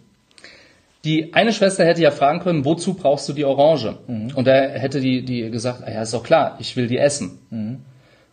[1.05, 3.99] Die eine Schwester hätte ja fragen können, wozu brauchst du die Orange?
[4.35, 7.41] Und da hätte die, die gesagt, ah ja, ist doch klar, ich will die essen.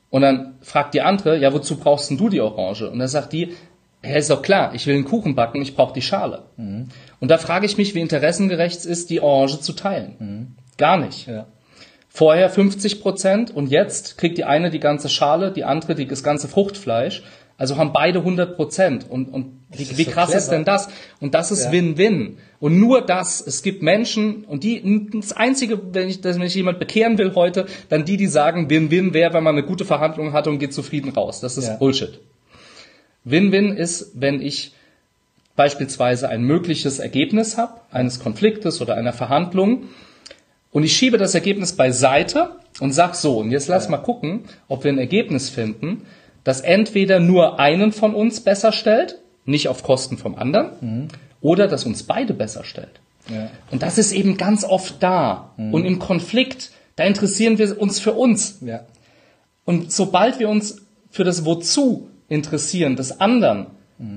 [0.09, 2.89] Und dann fragt die andere, ja, wozu brauchst denn du die Orange?
[2.89, 3.53] Und dann sagt die,
[4.03, 6.43] ja, ist doch klar, ich will einen Kuchen backen, ich brauche die Schale.
[7.19, 10.55] Und da frage ich mich, wie interessengerecht es ist, die Orange zu teilen.
[10.77, 11.27] Gar nicht.
[11.27, 11.47] Ja.
[12.09, 16.23] Vorher 50 Prozent und jetzt kriegt die eine die ganze Schale, die andere die, das
[16.23, 17.23] ganze Fruchtfleisch.
[17.57, 19.05] Also haben beide 100 Prozent.
[19.09, 20.37] Und, und wie, wie so krass clever.
[20.37, 20.89] ist denn das?
[21.19, 21.71] Und das ist Ja.
[21.71, 22.37] Win-Win.
[22.59, 26.55] Und nur das, es gibt Menschen, und die, das Einzige, wenn ich, dass wenn ich
[26.55, 30.33] jemand bekehren will heute, dann die, die sagen, Win-Win wäre, wenn man eine gute Verhandlung
[30.33, 31.39] hatte und geht zufrieden raus.
[31.39, 31.75] Das ist Ja.
[31.75, 32.19] Bullshit.
[33.23, 34.73] Win-Win ist, wenn ich
[35.55, 39.83] beispielsweise ein mögliches Ergebnis habe, eines Konfliktes oder einer Verhandlung,
[40.71, 44.83] und ich schiebe das Ergebnis beiseite und sag so, und jetzt lass mal gucken, ob
[44.85, 46.05] wir ein Ergebnis finden,
[46.43, 49.19] das entweder nur einen von uns besser stellt,
[49.51, 51.09] nicht auf Kosten vom anderen,
[51.41, 52.99] oder das uns beide besser stellt.
[53.29, 53.51] Ja.
[53.69, 55.53] Und das ist eben ganz oft da.
[55.57, 58.59] Und im Konflikt, da interessieren wir uns für uns.
[58.61, 58.81] Ja.
[59.65, 63.67] Und sobald wir uns für das Wozu interessieren des anderen,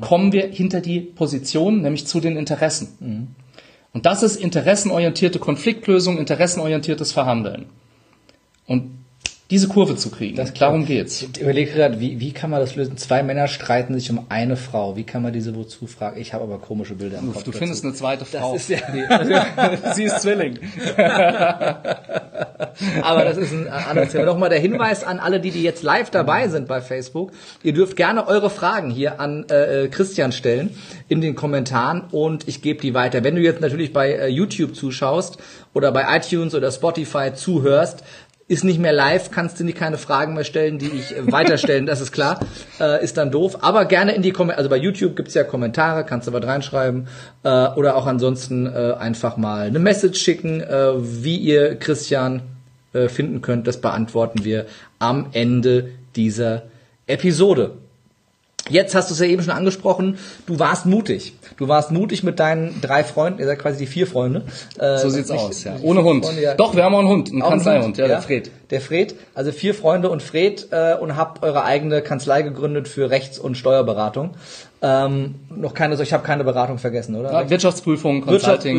[0.00, 3.36] kommen wir hinter die Position, nämlich zu den Interessen.
[3.92, 7.66] Und das ist interessenorientierte Konfliktlösung, interessenorientiertes Verhandeln.
[8.66, 9.03] Und
[9.50, 11.20] diese Kurve zu kriegen, darum geht's.
[11.22, 12.96] Ich überlege gerade, wie, wie kann man das lösen?
[12.96, 14.96] Zwei Männer streiten sich um eine Frau.
[14.96, 16.18] Wie kann man diese wozu fragen?
[16.18, 17.42] Ich habe aber komische Bilder im Kopf.
[17.44, 17.58] Du dazu.
[17.58, 18.54] findest eine zweite Frau.
[18.54, 18.78] ist ja-
[19.94, 20.58] Sie ist Zwilling.
[23.02, 24.24] Aber das ist ein anderes Thema.
[24.24, 27.30] Nochmal der Hinweis an alle, die, die jetzt live dabei sind bei Facebook.
[27.62, 30.70] Ihr dürft gerne eure Fragen hier an äh, Christian stellen
[31.08, 33.22] in den Kommentaren und ich gebe die weiter.
[33.22, 35.38] Wenn du jetzt natürlich bei äh, YouTube zuschaust
[35.72, 38.02] oder bei iTunes oder Spotify zuhörst,
[38.46, 41.86] ist nicht mehr live, kannst du nicht keine Fragen mehr stellen, die ich äh, weiterstellen,
[41.86, 42.40] das ist klar,
[42.78, 43.58] äh, ist dann doof.
[43.62, 47.08] Aber gerne in die Kommentare, also bei YouTube gibt's ja Kommentare, kannst du was reinschreiben
[47.42, 52.42] äh, oder auch ansonsten äh, einfach mal eine Message schicken, äh, wie ihr Christian
[52.92, 53.66] äh, finden könnt.
[53.66, 54.66] Das beantworten wir
[54.98, 56.64] am Ende dieser
[57.06, 57.72] Episode.
[58.70, 61.34] Jetzt hast du es ja eben schon angesprochen, du warst mutig.
[61.58, 64.44] Du warst mutig mit deinen drei Freunden, ihr seid quasi die vier Freunde.
[64.78, 65.76] Äh, So sieht's nicht- aus, ja.
[65.82, 66.24] Ohne Hund.
[66.24, 66.54] Freunde, ja.
[66.54, 68.08] Doch, wir haben auch einen Hund, einen Kanzleihund, ja, ja?
[68.08, 68.50] der Fred.
[68.70, 73.10] Der Fred, also vier Freunde und Fred äh, und habt eure eigene Kanzlei gegründet für
[73.10, 74.30] Rechts- und Steuerberatung.
[74.80, 77.32] Ähm, noch keine, ich habe keine Beratung vergessen, oder?
[77.32, 78.32] Ja, Wirtschaftsprüfung, Consulting,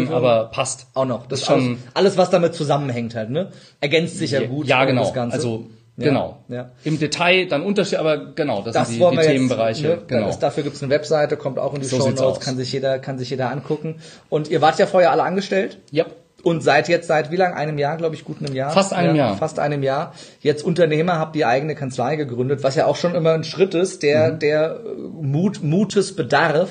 [0.07, 0.13] Wirtschaftsprüfung.
[0.15, 0.87] aber passt.
[0.95, 1.27] Auch noch.
[1.27, 3.51] Das ist schon alles, alles, was damit zusammenhängt halt, ne?
[3.81, 4.67] Ergänzt sich ja gut.
[4.67, 5.03] Ja, genau.
[5.03, 5.37] Das Ganze.
[5.37, 5.65] Also
[5.97, 6.43] Ja, genau.
[6.49, 6.71] Ja.
[6.83, 9.87] Im Detail dann Unterschied, aber genau, das, Das sind die, die Themenbereiche.
[9.87, 10.05] jetzt, ne?
[10.07, 10.27] genau.
[10.27, 12.99] das, dafür gibt's eine Webseite, kommt auch in die So Show Notes, kann sich jeder,
[12.99, 13.95] kann sich jeder angucken.
[14.29, 15.79] Und ihr wart ja vorher alle angestellt.
[15.91, 16.05] ja.
[16.43, 17.55] Und seid jetzt seit wie lang?
[17.55, 18.69] Einem Jahr, glaube ich, gut einem Jahr.
[18.69, 19.35] Fast einem Jahr.
[19.35, 20.13] Fast einem Jahr.
[20.41, 24.03] Jetzt Unternehmer, habt die eigene Kanzlei gegründet, was ja auch schon immer ein Schritt ist,
[24.03, 24.39] der, Mhm.
[24.39, 26.69] der äh, Mut, Mutes bedarf.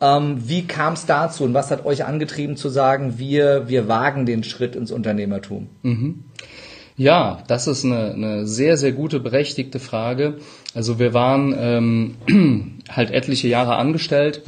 [0.00, 4.24] Ähm, wie kam es dazu und was hat euch angetrieben zu sagen, wir, wir wagen
[4.24, 5.68] den Schritt ins Unternehmertum?
[7.02, 10.36] Ja, das ist eine, eine sehr, sehr gute, berechtigte Frage.
[10.72, 14.42] Also wir waren ähm, halt etliche Jahre angestellt.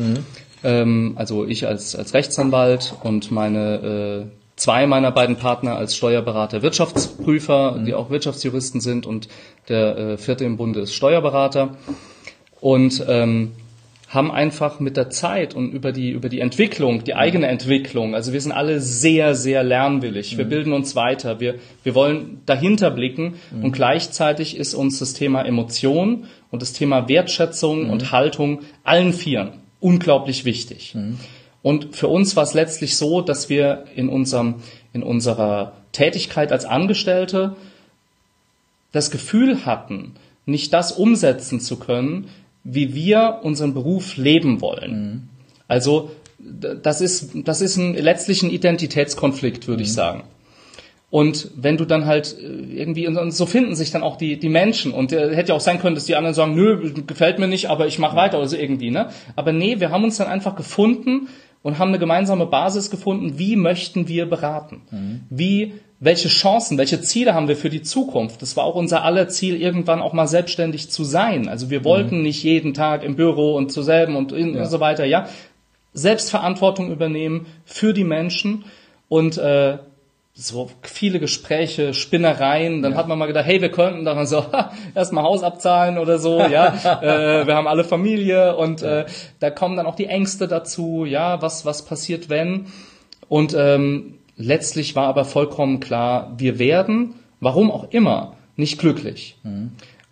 [0.63, 6.63] Ähm, also ich als, als Rechtsanwalt und meine äh, zwei meiner beiden Partner als Steuerberater,
[6.63, 9.27] Wirtschaftsprüfer, die auch Wirtschaftsjuristen sind und
[9.69, 11.77] der äh, vierte im Bunde ist Steuerberater.
[12.61, 13.51] Und ähm,
[14.15, 18.33] haben einfach mit der Zeit und über die, über die Entwicklung, die eigene Entwicklung, also
[18.33, 20.39] wir sind alle sehr, sehr lernwillig.
[20.39, 21.41] Wir bilden uns weiter.
[21.41, 27.09] Wir, wir wollen dahinter blicken und gleichzeitig ist uns das Thema Emotion und das Thema
[27.09, 30.97] Wertschätzung und Haltung allen Vieren unglaublich wichtig.
[31.61, 34.57] Und für uns war es letztlich so, dass wir in unserem,
[34.95, 37.57] in unserer Tätigkeit als Angestellte
[38.93, 40.13] das Gefühl hatten,
[40.47, 42.29] nicht das umsetzen zu können,
[42.65, 45.29] wie wir unseren Beruf leben wollen.
[45.69, 50.25] Also d- das ist, das ist ein, letztlich ein Identitätskonflikt, würde ich sagen.
[51.11, 54.49] Und wenn du dann halt äh, irgendwie, und so finden sich dann auch die, die
[54.49, 54.91] Menschen.
[54.93, 57.71] Und äh, hätte ja auch sein können, dass die anderen sagen, nö, gefällt mir nicht,
[57.71, 58.91] aber ich mache weiter oder so irgendwie.
[58.91, 59.11] Ne?
[59.37, 61.29] Aber nee, wir haben uns dann einfach gefunden
[61.63, 64.83] und haben eine gemeinsame Basis gefunden, wie möchten wir beraten?
[65.31, 65.75] Wie,
[66.05, 68.43] welche Chancen, welche Ziele haben wir für die Zukunft?
[68.43, 71.49] Das war auch unser aller Ziel, irgendwann auch mal selbstständig zu sein.
[71.49, 74.81] Also wir wollten nicht jeden Tag im Büro und zu selben und, in, und so
[74.81, 75.29] weiter, ja.
[75.95, 78.65] Selbstverantwortung übernehmen für die Menschen
[79.09, 79.79] und äh,
[80.35, 82.83] so viele Gespräche, Spinnereien.
[82.83, 84.45] Dann hat man mal gedacht, hey, wir könnten dann so
[84.95, 86.41] erstmal Haus abzahlen oder so.
[86.41, 89.07] Ja, äh, wir haben alle Familie und äh,
[89.39, 91.05] da kommen dann auch die Ängste dazu.
[91.05, 92.67] Ja, was was passiert wenn?
[93.29, 99.37] Und ähm, letztlich war aber vollkommen klar, wir werden, warum auch immer, nicht glücklich.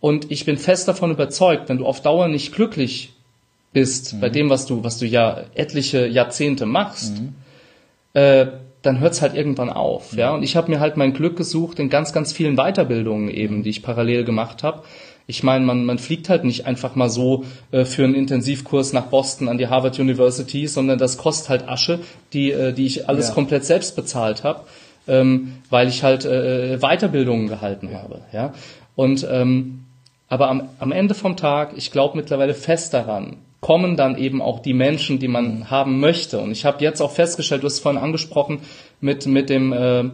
[0.00, 3.12] Und ich bin fest davon überzeugt, wenn du auf Dauer nicht glücklich
[3.72, 7.14] bist bei dem, was du was du ja etliche Jahrzehnte machst.
[8.14, 8.46] Äh,
[8.82, 10.12] dann hört's halt irgendwann auf.
[10.14, 13.62] Ja, und ich habe mir halt mein Glück gesucht in ganz, ganz vielen Weiterbildungen eben,
[13.62, 14.82] die ich parallel gemacht habe.
[15.26, 19.06] Ich meine, man, man fliegt halt nicht einfach mal so äh, für einen Intensivkurs nach
[19.06, 22.00] Boston an die Harvard University, sondern das kostet halt Asche,
[22.32, 23.34] die, äh, die ich alles Ja.
[23.34, 24.62] komplett selbst bezahlt habe,
[25.06, 28.20] ähm, weil ich halt äh, Weiterbildungen gehalten habe.
[28.32, 28.52] Ja,
[28.96, 29.84] und ähm,
[30.28, 34.60] aber am, am Ende vom Tag, ich glaube mittlerweile fest daran, kommen dann eben auch
[34.60, 36.40] die Menschen, die man haben möchte.
[36.40, 38.58] Und ich habe jetzt auch festgestellt, du hast es vorhin angesprochen,
[39.00, 40.04] mit, mit dem, äh,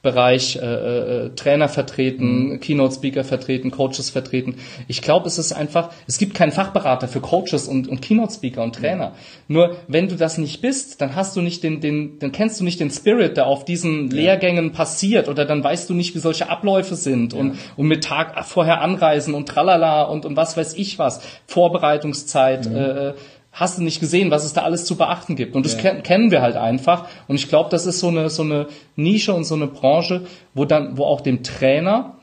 [0.00, 2.60] Bereich äh, äh, Trainer vertreten, mhm.
[2.60, 4.54] Keynote-Speaker vertreten, Coaches vertreten.
[4.86, 8.76] Ich glaube, es ist einfach, es gibt keinen Fachberater für Coaches und, und Keynote-Speaker und
[8.76, 9.10] Trainer.
[9.10, 9.54] Mhm.
[9.54, 12.64] Nur wenn du das nicht bist, dann hast du nicht den, den, dann kennst du
[12.64, 14.16] nicht den Spirit, der auf diesen ja.
[14.16, 17.40] Lehrgängen passiert oder dann weißt du nicht, wie solche Abläufe sind ja.
[17.40, 22.70] und, und mit Tag vorher anreisen und tralala und, und was weiß ich was, Vorbereitungszeit,
[22.70, 22.76] mhm.
[22.76, 23.12] äh,
[23.58, 25.56] hast du nicht gesehen, was es da alles zu beachten gibt.
[25.56, 25.94] Und das ja.
[25.94, 27.08] kennen, wir halt einfach.
[27.26, 30.22] Und ich glaube, das ist so eine, so eine Nische und so eine Branche,
[30.54, 32.14] wo dann, wo auch dem Trainer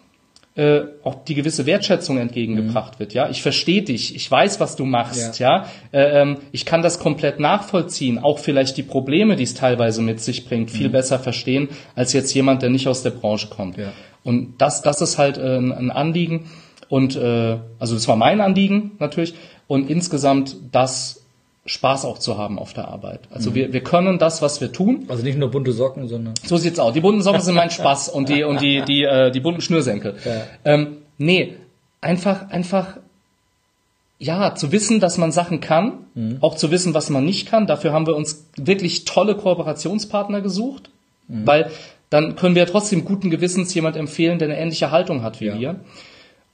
[0.55, 2.99] äh, auch die gewisse Wertschätzung entgegengebracht mhm.
[2.99, 3.13] wird.
[3.13, 5.39] Ja, ich verstehe dich, ich weiß, was du machst.
[5.39, 5.99] Ja, ja?
[5.99, 8.19] Äh, ähm, ich kann das komplett nachvollziehen.
[8.19, 10.93] Auch vielleicht die Probleme, die es teilweise mit sich bringt, viel mhm.
[10.93, 13.77] besser verstehen als jetzt jemand, der nicht aus der Branche kommt.
[13.77, 13.91] Ja.
[14.23, 16.45] Und das, das ist halt äh, ein Anliegen.
[16.87, 19.35] Und äh, also das war mein Anliegen natürlich.
[19.67, 21.24] Und insgesamt das
[21.65, 23.21] Spaß auch zu haben auf der Arbeit.
[23.32, 23.56] Also mhm.
[23.56, 25.06] wir, wir können das, was wir tun.
[25.08, 26.36] Also nicht nur bunte Socken, sondern.
[26.43, 26.93] So sieht's aus.
[26.93, 30.15] Die bunten Socken sind mein Spaß und die und die die äh, die bunten Schnürsenkel.
[30.23, 30.43] Ja.
[30.63, 31.56] Ähm, nee,
[32.01, 32.97] einfach einfach
[34.19, 36.38] ja zu wissen, dass man Sachen kann, mhm.
[36.41, 37.65] auch zu wissen, was man nicht kann.
[37.65, 40.91] Dafür haben wir uns wirklich tolle Kooperationspartner gesucht,
[41.28, 41.47] mhm.
[41.47, 41.71] weil
[42.12, 45.60] dann können wir trotzdem guten Gewissens jemand empfehlen, der eine ähnliche Haltung hat wie ja.
[45.60, 45.80] wir.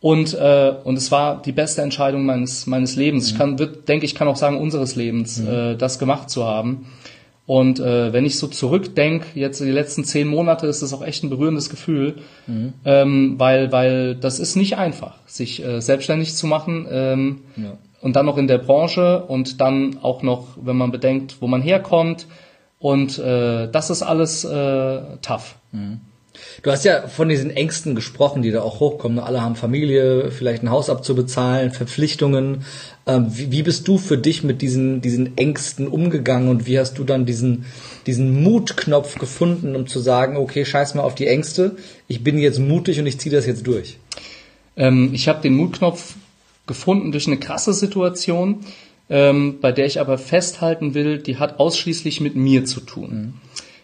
[0.01, 3.25] Und, äh, und es war die beste Entscheidung meines, meines Lebens.
[3.25, 3.31] Mhm.
[3.31, 5.47] Ich kann, wird, denke ich, kann auch sagen, unseres Lebens, mhm.
[5.47, 6.87] äh, das gemacht zu haben.
[7.45, 11.03] Und äh, wenn ich so zurückdenke, jetzt in die letzten zehn Monate, ist das auch
[11.03, 12.15] echt ein berührendes Gefühl,
[12.47, 12.73] mhm.
[12.85, 17.73] ähm, weil, weil das ist nicht einfach, sich äh, selbstständig zu machen ähm, ja.
[18.01, 21.61] und dann noch in der Branche und dann auch noch, wenn man bedenkt, wo man
[21.61, 22.25] herkommt.
[22.79, 25.55] Und äh, das ist alles äh, tough.
[25.71, 25.99] Mhm.
[26.63, 29.19] Du hast ja von diesen Ängsten gesprochen, die da auch hochkommen.
[29.19, 32.65] Alle haben Familie, vielleicht ein Haus abzubezahlen, Verpflichtungen.
[33.07, 37.03] Ähm, wie, bist du für dich mit diesen, diesen Ängsten umgegangen und wie hast du
[37.03, 37.65] dann diesen,
[38.05, 41.77] diesen Mutknopf gefunden, um zu sagen, okay, scheiß mal auf die Ängste,
[42.07, 43.97] ich bin jetzt mutig und ich ziehe das jetzt durch?
[44.77, 46.15] Ähm, ich habe den Mutknopf
[46.67, 48.59] gefunden durch eine krasse Situation,
[49.09, 53.11] ähm, bei der ich aber festhalten will, die hat ausschließlich mit mir zu tun.
[53.11, 53.33] Mhm.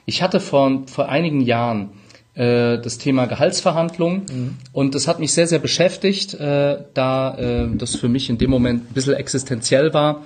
[0.06, 1.90] Ich hatte vor, vor einigen Jahren
[2.38, 4.22] äh, das Thema Gehaltsverhandlungen.
[4.32, 4.58] Mhm.
[4.72, 8.52] Und das hat mich sehr, sehr beschäftigt, äh, da äh, das für mich in dem
[8.52, 10.24] Moment ein bisschen existenziell war,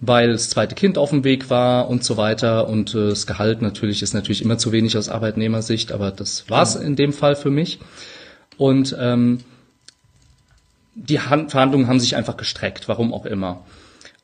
[0.00, 2.68] weil das zweite Kind auf dem Weg war und so weiter.
[2.68, 6.62] Und äh, das Gehalt natürlich ist natürlich immer zu wenig aus Arbeitnehmersicht, aber das war
[6.62, 7.78] es in dem Fall für mich.
[8.56, 9.40] Und ähm,
[10.94, 13.64] die Hand Verhandlungen haben sich einfach gestreckt, warum auch immer.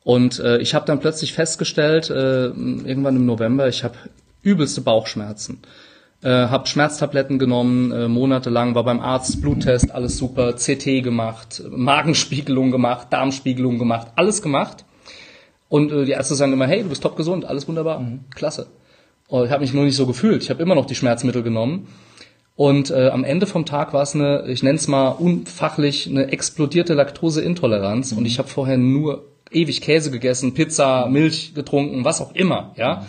[0.03, 3.95] Und äh, ich habe dann plötzlich festgestellt, äh, irgendwann im November, ich habe
[4.41, 5.59] übelste Bauchschmerzen
[6.23, 12.71] äh, habe Schmerztabletten genommen, äh, monatelang, war beim Arzt, Bluttest, alles super, CT gemacht, Magenspiegelung
[12.71, 14.85] gemacht, Darmspiegelung gemacht, alles gemacht.
[15.69, 18.21] Und äh, die Ärzte sagen immer, hey, du bist top gesund, alles wunderbar, mhm.
[18.33, 18.67] klasse.
[19.27, 20.41] Und ich habe mich nur nicht so gefühlt.
[20.41, 21.87] Ich habe immer noch die Schmerzmittel genommen.
[22.55, 26.31] Und äh, am Ende vom Tag war es eine, ich nenne es mal unfachlich, eine
[26.31, 28.13] explodierte Laktoseintoleranz.
[28.13, 28.19] Mhm.
[28.19, 32.95] Und ich habe vorher nur ewig Käse gegessen, Pizza, Milch getrunken, was auch immer, ja.
[32.95, 33.05] Mhm.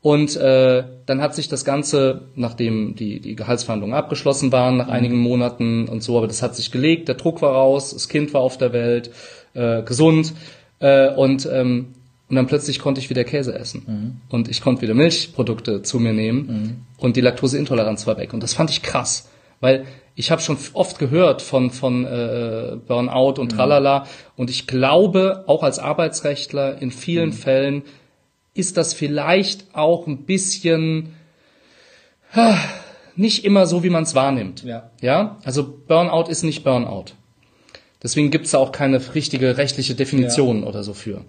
[0.00, 4.92] Und äh, dann hat sich das Ganze, nachdem die, die Gehaltsverhandlungen abgeschlossen waren, nach mhm.
[4.92, 8.32] einigen Monaten und so, aber das hat sich gelegt, der Druck war raus, das Kind
[8.32, 9.10] war auf der Welt,
[9.54, 10.34] äh, gesund
[10.78, 11.94] äh, und, ähm,
[12.28, 14.20] und dann plötzlich konnte ich wieder Käse essen mhm.
[14.28, 16.76] und ich konnte wieder Milchprodukte zu mir nehmen mhm.
[16.98, 19.28] und die Laktoseintoleranz war weg und das fand ich krass,
[19.60, 19.84] weil
[20.14, 23.56] ich habe schon oft gehört von von äh, Burnout und mhm.
[23.56, 24.06] Tralala
[24.36, 27.34] und ich glaube auch als Arbeitsrechtler in vielen mhm.
[27.34, 27.82] Fällen
[28.58, 31.14] ist das vielleicht auch ein bisschen
[33.16, 34.64] nicht immer so, wie man es wahrnimmt.
[34.64, 34.90] Ja.
[35.00, 35.38] ja.
[35.44, 37.06] Also Burnout ist nicht Burnout.
[38.02, 40.68] Deswegen gibt es da auch keine richtige rechtliche Definition ja.
[40.68, 41.24] oder so für.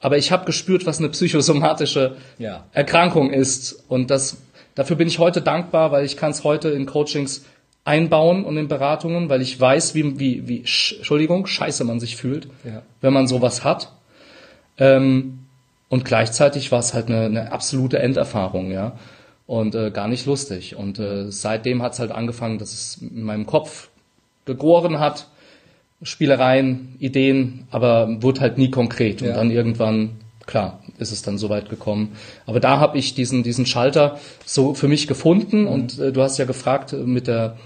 [0.00, 2.66] Aber ich habe gespürt, was eine psychosomatische ja.
[2.72, 3.84] Erkrankung ist.
[3.88, 4.38] Und das,
[4.74, 7.44] dafür bin ich heute dankbar, weil ich kann es heute in Coachings
[7.84, 12.48] einbauen und in Beratungen, weil ich weiß, wie, wie, wie Entschuldigung, scheiße man sich fühlt,
[12.64, 12.82] ja.
[13.00, 13.92] wenn man sowas hat.
[14.78, 15.39] Ähm,
[15.90, 18.92] und gleichzeitig war es halt eine, eine absolute Enderfahrung, ja.
[19.46, 20.76] Und äh, gar nicht lustig.
[20.76, 23.88] Und äh, seitdem hat es halt angefangen, dass es in meinem Kopf
[24.44, 25.26] gegoren hat,
[26.00, 29.20] Spielereien, Ideen, aber wurde halt nie konkret.
[29.20, 30.12] Und dann irgendwann,
[30.46, 32.12] klar, ist es dann so weit gekommen.
[32.46, 35.62] Aber da habe ich diesen, diesen Schalter so für mich gefunden.
[35.62, 35.68] Mhm.
[35.68, 37.56] Und äh, du hast ja gefragt äh, mit der,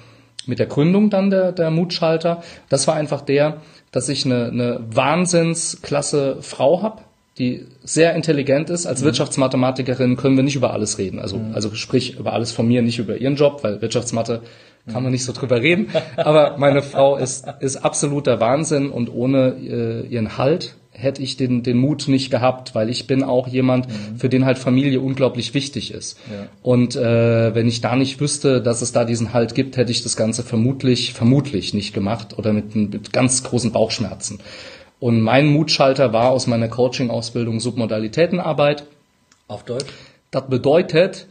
[0.47, 2.43] mit der Gründung dann der, der Mutschalter.
[2.71, 3.59] Das war einfach der,
[3.93, 7.04] dass ich eine, eine wahnsinnsklasse Frau hab
[7.39, 8.87] die sehr intelligent ist.
[8.87, 9.07] Als mhm.
[9.07, 11.19] Wirtschaftsmathematikerin können wir nicht über alles reden.
[11.19, 11.55] Also, mhm.
[11.55, 14.43] also sprich über alles von mir, nicht über ihren Job, weil Wirtschaftsmathe
[14.91, 15.89] kann man nicht so drüber reden.
[16.17, 21.63] Aber meine Frau ist, ist absoluter Wahnsinn und ohne äh, ihren Halt, hätte ich den,
[21.63, 24.17] den Mut nicht gehabt, weil ich bin auch jemand, mhm.
[24.17, 26.19] für den halt Familie unglaublich wichtig ist.
[26.31, 26.47] Ja.
[26.63, 30.03] Und äh, wenn ich da nicht wüsste, dass es da diesen Halt gibt, hätte ich
[30.03, 34.39] das Ganze vermutlich, vermutlich nicht gemacht oder mit, mit ganz großen Bauchschmerzen.
[35.05, 38.87] Und mein Mutschalter war aus meiner Coaching-Ausbildung Submodalitätenarbeit.
[39.49, 39.93] Auf Deutsch?
[40.31, 41.27] Das bedeutet,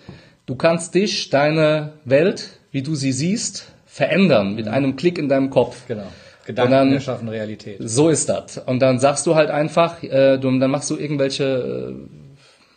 [0.46, 4.74] du kannst dich, deine Welt, wie du sie siehst, verändern mit mhm.
[4.74, 5.88] einem Klick in deinem Kopf.
[5.88, 6.06] Genau.
[6.46, 7.78] Gedanken dann, erschaffen Realität.
[7.80, 8.60] So ist das.
[8.60, 11.96] Und dann sagst du halt einfach, äh, du, dann machst du irgendwelche, äh,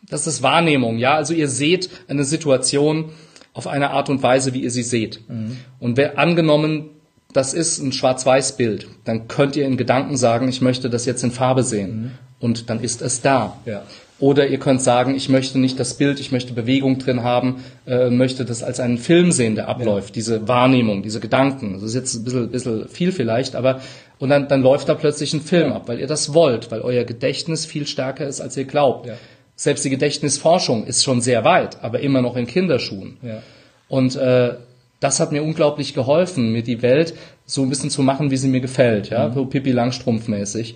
[0.09, 1.15] das ist Wahrnehmung, ja.
[1.15, 3.11] Also ihr seht eine Situation
[3.53, 5.29] auf eine Art und Weise, wie ihr sie seht.
[5.29, 5.59] Mhm.
[5.79, 6.89] Und wer angenommen,
[7.37, 11.31] das ist ein Schwarz-Weiß-Bild, dann könnt ihr in Gedanken sagen, ich möchte das jetzt in
[11.31, 12.03] Farbe sehen.
[12.03, 12.11] Mhm.
[12.39, 13.59] Und dann ist es da.
[13.65, 13.83] Ja.
[14.19, 18.09] Oder ihr könnt sagen, ich möchte nicht das Bild, ich möchte Bewegung drin haben, äh,
[18.09, 20.15] möchte das als einen Film sehen, der abläuft, ja.
[20.15, 21.75] diese Wahrnehmung, diese Gedanken.
[21.75, 23.81] Das ist jetzt ein bisschen, bisschen viel vielleicht, aber
[24.19, 27.05] und dann, dann läuft da plötzlich ein Film ab, weil ihr das wollt, weil euer
[27.05, 29.07] Gedächtnis viel stärker ist, als ihr glaubt.
[29.07, 29.15] Ja.
[29.57, 33.19] Selbst die Gedächtnisforschung ist schon sehr weit, aber immer noch in Kinderschuhen.
[33.23, 33.43] Ja.
[33.89, 34.55] Und äh,
[35.01, 38.49] das hat mir unglaublich geholfen, mir die Welt so ein bisschen zu machen, wie sie
[38.49, 39.35] mir gefällt, ja, mhm.
[39.35, 40.75] so Pippi Langstrumpf mäßig.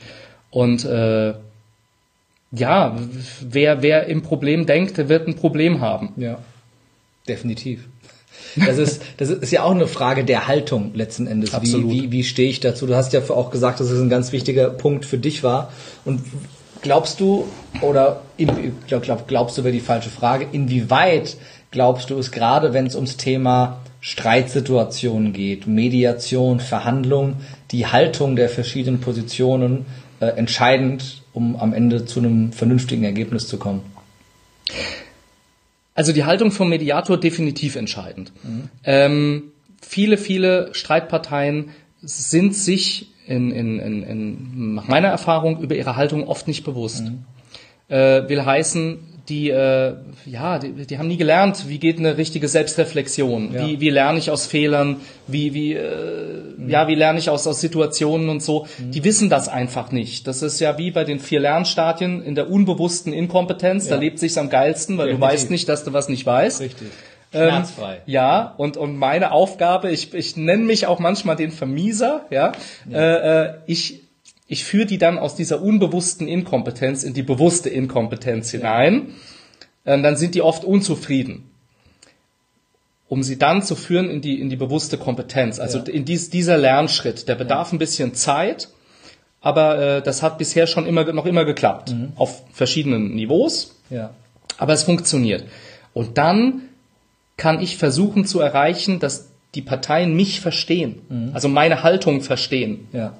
[0.50, 1.34] Und äh,
[2.52, 2.96] ja,
[3.40, 6.12] wer, wer im Problem denkt, der wird ein Problem haben.
[6.16, 6.38] Ja,
[7.28, 7.86] definitiv.
[8.56, 11.54] Das ist, das ist ja auch eine Frage der Haltung letzten Endes.
[11.54, 11.90] Absolut.
[11.90, 12.86] Wie, wie, wie stehe ich dazu?
[12.86, 15.72] Du hast ja auch gesagt, dass es ein ganz wichtiger Punkt für dich war.
[16.04, 16.20] Und
[16.82, 17.46] glaubst du,
[17.80, 18.50] oder in,
[18.88, 21.36] glaub, glaubst du wäre die falsche Frage, inwieweit
[21.70, 27.36] glaubst du es gerade, wenn es ums Thema Streitsituationen geht, Mediation, Verhandlung,
[27.70, 29.86] die Haltung der verschiedenen Positionen
[30.20, 33.82] äh, entscheidend um am Ende zu einem vernünftigen Ergebnis zu kommen?
[35.94, 38.32] Also die Haltung vom Mediator definitiv entscheidend.
[38.42, 38.68] Mhm.
[38.84, 39.42] Ähm,
[39.80, 41.70] viele, viele Streitparteien
[42.02, 47.04] sind sich in, in, in, in, nach meiner Erfahrung über ihre Haltung oft nicht bewusst.
[47.04, 47.24] Mhm.
[47.88, 48.98] Äh, will heißen,
[49.30, 49.94] die, äh,
[50.26, 53.66] ja, die, die haben nie gelernt, wie geht eine richtige Selbstreflexion, ja.
[53.66, 54.96] wie, wie lerne ich aus Fehlern,
[55.28, 56.68] wie, wie, äh, mhm.
[56.68, 58.66] ja, wie lerne ich aus, aus Situationen und so.
[58.78, 58.90] Mhm.
[58.90, 60.26] Die wissen das einfach nicht.
[60.26, 63.94] Das ist ja wie bei den vier Lernstadien in der unbewussten Inkompetenz, ja.
[63.94, 65.28] da lebt sich's am geilsten, weil Definitiv.
[65.28, 66.60] du weißt nicht, dass du was nicht weißt.
[66.60, 66.88] Richtig.
[67.32, 67.94] Ähm, Schmerzfrei.
[67.94, 72.52] Ähm, ja, und, und meine Aufgabe, ich, ich nenne mich auch manchmal den Vermieser, ja,
[72.88, 72.98] ja.
[72.98, 73.99] Äh, äh, ich
[74.50, 79.14] ich führe die dann aus dieser unbewussten Inkompetenz in die bewusste Inkompetenz hinein.
[79.86, 81.48] Ähm, dann sind die oft unzufrieden.
[83.08, 85.60] Um sie dann zu führen in die, in die bewusste Kompetenz.
[85.60, 85.84] Also ja.
[85.84, 87.76] in dies, dieser Lernschritt, der bedarf ja.
[87.76, 88.70] ein bisschen Zeit,
[89.40, 91.92] aber äh, das hat bisher schon immer, noch immer geklappt.
[91.92, 92.12] Mhm.
[92.16, 93.76] Auf verschiedenen Niveaus.
[93.88, 94.10] Ja.
[94.58, 95.44] Aber es funktioniert.
[95.94, 96.62] Und dann
[97.36, 101.02] kann ich versuchen zu erreichen, dass die Parteien mich verstehen.
[101.08, 101.30] Mhm.
[101.34, 102.88] Also meine Haltung verstehen.
[102.92, 103.14] Ja.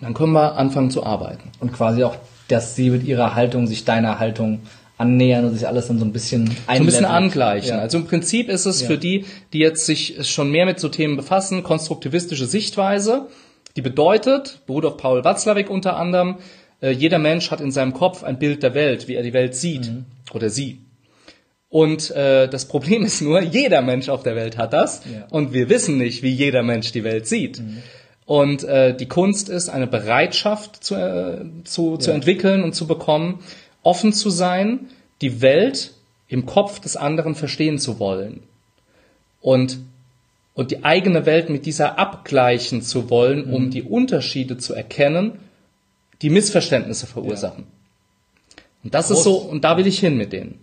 [0.00, 1.50] Dann können wir anfangen zu arbeiten.
[1.60, 2.16] Und quasi auch,
[2.48, 4.60] dass sie mit ihrer Haltung sich deiner Haltung
[5.00, 7.70] annähern und sich alles dann so ein bisschen so ein bisschen angleichen.
[7.70, 7.78] Ja.
[7.78, 8.86] Also im Prinzip ist es ja.
[8.86, 13.28] für die, die jetzt sich schon mehr mit so Themen befassen, konstruktivistische Sichtweise.
[13.76, 16.36] Die bedeutet, beruht auf Paul Watzlawick unter anderem,
[16.82, 19.54] äh, jeder Mensch hat in seinem Kopf ein Bild der Welt, wie er die Welt
[19.54, 20.04] sieht mhm.
[20.34, 20.80] oder sie.
[21.70, 25.26] Und äh, das Problem ist nur, jeder Mensch auf der Welt hat das ja.
[25.30, 27.60] und wir wissen nicht, wie jeder Mensch die Welt sieht.
[27.60, 27.82] Mhm.
[28.30, 31.98] Und äh, die Kunst ist, eine Bereitschaft zu, äh, zu, ja.
[31.98, 33.40] zu entwickeln und zu bekommen,
[33.82, 34.86] offen zu sein,
[35.20, 35.94] die Welt
[36.28, 38.44] im Kopf des anderen verstehen zu wollen.
[39.40, 39.80] Und,
[40.54, 43.52] und die eigene Welt mit dieser abgleichen zu wollen, mhm.
[43.52, 45.40] um die Unterschiede zu erkennen,
[46.22, 47.64] die Missverständnisse verursachen.
[47.66, 48.62] Ja.
[48.84, 49.18] Und das Groß.
[49.18, 50.60] ist so, und da will ich hin mit denen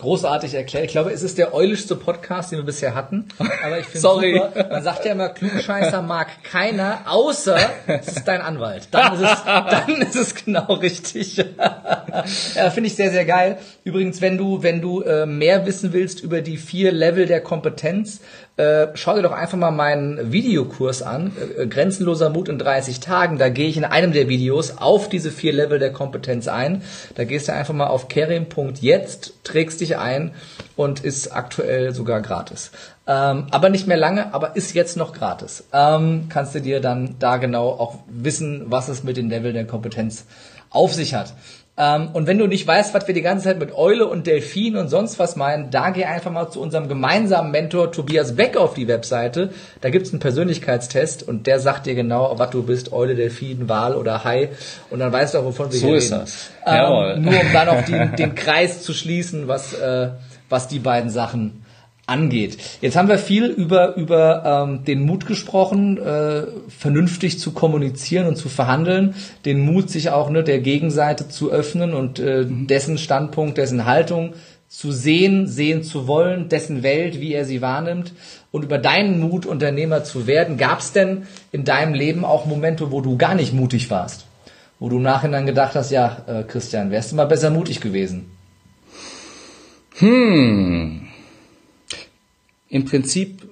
[0.00, 0.86] großartig erklärt.
[0.86, 3.26] Ich glaube, es ist der eulischste Podcast, den wir bisher hatten.
[3.64, 4.34] Aber ich finde Sorry.
[4.34, 8.88] Super, man sagt ja immer, Klugscheißer mag keiner, außer es ist dein Anwalt.
[8.90, 11.36] Dann ist es, dann ist es genau richtig.
[12.54, 13.58] ja, finde ich sehr, sehr geil.
[13.84, 18.20] Übrigens, wenn du, wenn du äh, mehr wissen willst über die vier Level der Kompetenz,
[18.60, 23.38] äh, schau dir doch einfach mal meinen Videokurs an, äh, Grenzenloser Mut in 30 Tagen.
[23.38, 26.82] Da gehe ich in einem der Videos auf diese vier Level der Kompetenz ein.
[27.14, 30.32] Da gehst du einfach mal auf kerim.jetzt, trägst dich ein
[30.76, 32.70] und ist aktuell sogar gratis.
[33.06, 35.64] Ähm, aber nicht mehr lange, aber ist jetzt noch gratis.
[35.72, 39.66] Ähm, kannst du dir dann da genau auch wissen, was es mit den Level der
[39.66, 40.26] Kompetenz
[40.70, 41.34] auf sich hat.
[41.76, 44.76] Ähm, und wenn du nicht weißt, was wir die ganze Zeit mit Eule und Delfin
[44.76, 48.74] und sonst was meinen, da geh einfach mal zu unserem gemeinsamen Mentor Tobias Beck auf
[48.74, 49.50] die Webseite.
[49.80, 53.94] Da gibt's einen Persönlichkeitstest und der sagt dir genau, was du bist, Eule, Delfin, Wal
[53.94, 54.50] oder Hai.
[54.90, 56.20] Und dann weißt du auch, wovon wir so hier ist reden.
[56.20, 56.50] Das.
[56.66, 60.10] Ähm, nur um dann auch den, den Kreis zu schließen, was, äh,
[60.48, 61.64] was die beiden Sachen
[62.10, 62.58] angeht.
[62.80, 68.36] Jetzt haben wir viel über, über ähm, den Mut gesprochen, äh, vernünftig zu kommunizieren und
[68.36, 73.56] zu verhandeln, den Mut, sich auch ne, der Gegenseite zu öffnen und äh, dessen Standpunkt,
[73.56, 74.34] dessen Haltung
[74.68, 78.12] zu sehen, sehen zu wollen, dessen Welt, wie er sie wahrnimmt
[78.52, 80.58] und über deinen Mut, Unternehmer zu werden.
[80.58, 84.26] Gab es denn in deinem Leben auch Momente, wo du gar nicht mutig warst?
[84.78, 88.30] Wo du im Nachhinein gedacht hast, ja, äh, Christian, wärst du mal besser mutig gewesen?
[89.98, 91.09] Hm.
[92.70, 93.42] Im Prinzip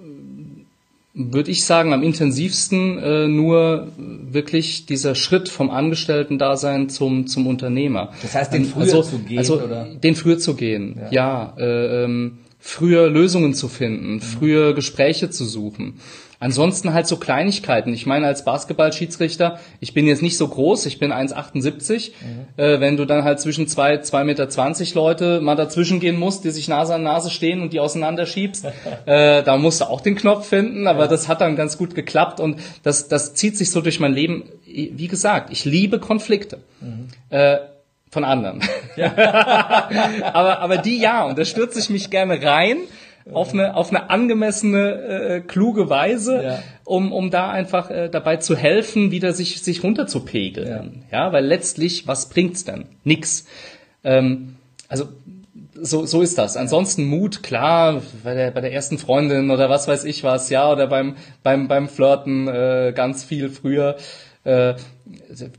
[1.18, 8.12] würde ich sagen, am intensivsten äh, nur wirklich dieser Schritt vom Angestellten-Dasein zum, zum Unternehmer.
[8.22, 9.86] Das heißt, den früher also, zu gehen, also, oder?
[10.02, 11.10] Den früher zu gehen, ja.
[11.10, 14.20] ja äh, ähm, früher Lösungen zu finden, mhm.
[14.20, 15.94] früher Gespräche zu suchen.
[16.40, 17.92] Ansonsten halt so Kleinigkeiten.
[17.92, 22.10] Ich meine, als Basketballschiedsrichter, ich bin jetzt nicht so groß, ich bin 1,78.
[22.10, 22.62] Mhm.
[22.62, 26.50] Äh, wenn du dann halt zwischen zwei, 2,20 Meter Leute mal dazwischen gehen musst, die
[26.50, 28.66] sich Nase an Nase stehen und die auseinanderschiebst,
[29.06, 31.06] äh, da musst du auch den Knopf finden, aber ja.
[31.08, 34.44] das hat dann ganz gut geklappt und das, das zieht sich so durch mein Leben.
[34.64, 36.58] Wie gesagt, ich liebe Konflikte.
[36.80, 37.08] Mhm.
[37.30, 37.58] Äh,
[38.10, 38.62] von anderen.
[38.96, 39.12] Ja.
[40.32, 42.78] aber, aber die ja, und da stürze ich mich gerne rein
[43.32, 46.62] auf eine, auf eine angemessene, äh, kluge Weise, ja.
[46.84, 51.04] um, um da einfach äh, dabei zu helfen, wieder sich, sich runterzupegeln.
[51.10, 51.26] Ja.
[51.26, 52.86] ja, weil letztlich, was bringt's denn?
[53.04, 53.46] Nix.
[54.04, 54.56] Ähm,
[54.88, 55.08] also,
[55.80, 56.56] so, so ist das.
[56.56, 60.70] Ansonsten Mut, klar, bei der, bei der ersten Freundin oder was weiß ich was, ja,
[60.70, 63.96] oder beim, beim, beim Flirten äh, ganz viel früher.
[64.44, 64.74] Äh,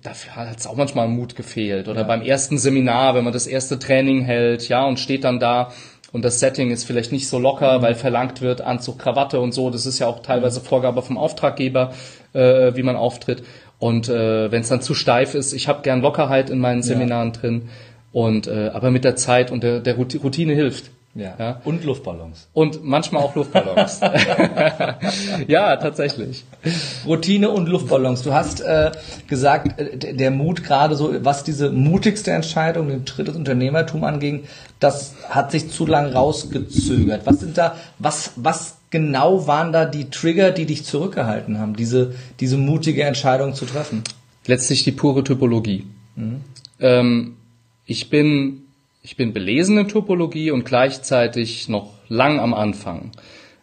[0.03, 1.87] dafür hat es auch manchmal Mut gefehlt.
[1.87, 2.07] Oder ja.
[2.07, 5.71] beim ersten Seminar, wenn man das erste Training hält, ja, und steht dann da
[6.11, 7.81] und das Setting ist vielleicht nicht so locker, mhm.
[7.83, 9.69] weil verlangt wird Anzug, Krawatte und so.
[9.69, 11.93] Das ist ja auch teilweise Vorgabe vom Auftraggeber,
[12.33, 13.43] äh, wie man auftritt.
[13.77, 17.33] Und äh, wenn es dann zu steif ist, ich habe gern Lockerheit in meinen Seminaren
[17.33, 17.39] ja.
[17.39, 17.69] drin.
[18.11, 20.91] Und äh, aber mit der Zeit und der, der Routine hilft.
[21.15, 21.35] Ja.
[21.39, 21.61] ja.
[21.65, 22.47] Und Luftballons.
[22.53, 23.99] Und manchmal auch Luftballons.
[25.47, 26.45] ja, tatsächlich.
[27.05, 28.21] Routine und Luftballons.
[28.21, 28.91] Du hast äh,
[29.27, 34.43] gesagt, äh, der Mut gerade so, was diese mutigste Entscheidung, den Schritt des Unternehmertum anging,
[34.79, 37.25] das hat sich zu lang rausgezögert.
[37.25, 42.13] Was sind da, was, was genau waren da die Trigger, die dich zurückgehalten haben, diese,
[42.39, 44.03] diese mutige Entscheidung zu treffen?
[44.45, 45.87] Letztlich die pure Typologie.
[46.15, 46.41] Mhm.
[46.79, 47.35] Ähm,
[47.85, 48.68] ich bin
[49.09, 53.09] ich bin belesen in Topologie und gleichzeitig noch lang am Anfang.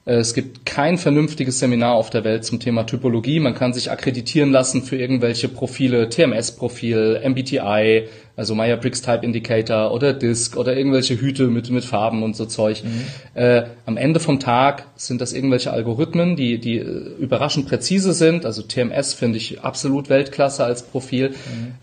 [0.04, 3.38] Äh, es gibt kein vernünftiges Seminar auf der Welt zum Thema Typologie.
[3.38, 10.14] Man kann sich akkreditieren lassen für irgendwelche Profile, TMS-Profil, MBTI, also Meyer-Briggs Type Indicator oder
[10.14, 12.82] Disk oder irgendwelche Hüte mit, mit Farben und so Zeug.
[12.82, 13.40] Mhm.
[13.40, 16.82] Äh, am Ende vom Tag sind das irgendwelche Algorithmen, die, die äh,
[17.20, 18.46] überraschend präzise sind.
[18.46, 21.28] Also TMS finde ich absolut Weltklasse als Profil.
[21.28, 21.34] Mhm.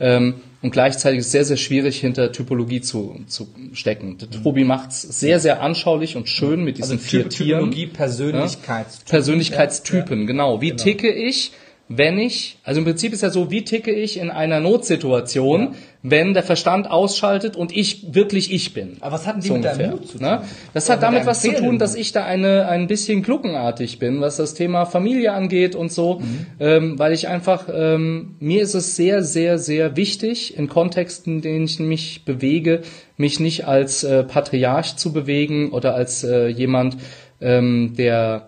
[0.01, 0.33] Ähm,
[0.63, 4.17] und gleichzeitig ist es sehr, sehr schwierig, hinter Typologie zu, zu stecken.
[4.19, 4.43] Mhm.
[4.43, 7.59] Tobi macht's sehr, sehr anschaulich und schön mit diesen also vier Tieren.
[7.69, 9.09] Typologie, Persönlichkeitstypen.
[9.09, 10.25] Persönlichkeitstypen, ja.
[10.25, 10.61] genau.
[10.61, 10.81] Wie genau.
[10.81, 11.51] ticke ich?
[11.97, 15.71] Wenn ich, also im Prinzip ist ja so, wie ticke ich in einer Notsituation, ja.
[16.01, 18.97] wenn der Verstand ausschaltet und ich wirklich ich bin.
[19.01, 20.37] Aber was hatten die so mit ungefähr, deinem Mut zu ne?
[20.37, 20.47] tun?
[20.73, 24.21] Das Oder hat damit was zu tun, dass ich da eine, ein bisschen gluckenartig bin,
[24.21, 26.45] was das Thema Familie angeht und so, mhm.
[26.59, 31.41] ähm, weil ich einfach, ähm, mir ist es sehr, sehr, sehr wichtig, in Kontexten, in
[31.41, 32.81] denen ich mich bewege,
[33.17, 36.97] mich nicht als äh, Patriarch zu bewegen oder als äh, jemand,
[37.41, 38.47] ähm, der,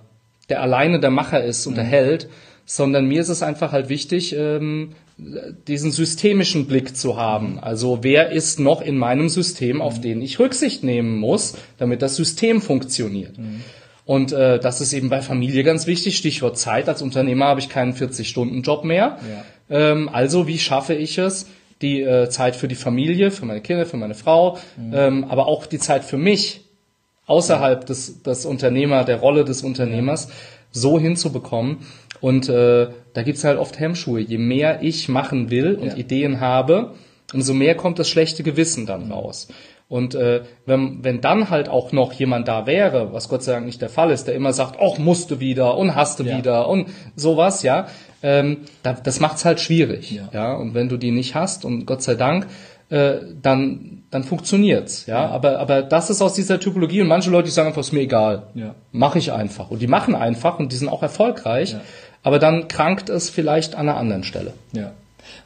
[0.49, 1.77] der alleine der Macher ist und mhm.
[1.77, 2.29] der Held,
[2.65, 4.93] sondern mir ist es einfach halt wichtig, ähm,
[5.67, 7.59] diesen systemischen Blick zu haben.
[7.59, 12.15] Also wer ist noch in meinem System, auf den ich Rücksicht nehmen muss, damit das
[12.15, 13.37] System funktioniert.
[13.37, 13.61] Mhm.
[14.05, 16.17] Und äh, das ist eben bei Familie ganz wichtig.
[16.17, 16.89] Stichwort Zeit.
[16.89, 19.17] Als Unternehmer habe ich keinen 40-Stunden-Job mehr.
[19.69, 19.91] Ja.
[19.91, 21.47] Ähm, also wie schaffe ich es,
[21.81, 24.93] die äh, Zeit für die Familie, für meine Kinder, für meine Frau, mhm.
[24.93, 26.61] ähm, aber auch die Zeit für mich
[27.25, 30.29] außerhalb des, des Unternehmer, der Rolle des Unternehmers
[30.71, 31.77] so hinzubekommen,
[32.21, 34.19] und äh, da gibt's halt oft Hemmschuhe.
[34.19, 35.95] Je mehr ich machen will und ja.
[35.95, 36.95] Ideen habe,
[37.33, 39.47] umso mehr kommt das schlechte Gewissen dann raus.
[39.87, 43.67] Und äh, wenn, wenn dann halt auch noch jemand da wäre, was Gott sei Dank
[43.67, 46.37] nicht der Fall ist, der immer sagt, ach, musste wieder und hast du ja.
[46.37, 47.87] wieder und sowas, ja,
[48.23, 50.11] ähm, da, das macht's halt schwierig.
[50.11, 50.29] Ja.
[50.33, 50.53] ja.
[50.53, 52.47] Und wenn du die nicht hast, und Gott sei Dank,
[52.89, 55.05] äh, dann, dann funktioniert's.
[55.05, 55.21] Ja?
[55.21, 55.29] ja?
[55.29, 58.01] Aber, aber das ist aus dieser Typologie und manche Leute die sagen einfach, ist mir
[58.01, 58.47] egal.
[58.55, 58.73] Ja.
[58.91, 59.69] Mache ich einfach.
[59.69, 61.73] Und die machen einfach und die sind auch erfolgreich.
[61.73, 61.81] Ja
[62.25, 64.53] aber dann krankt es vielleicht an einer anderen Stelle.
[64.71, 64.93] Ja.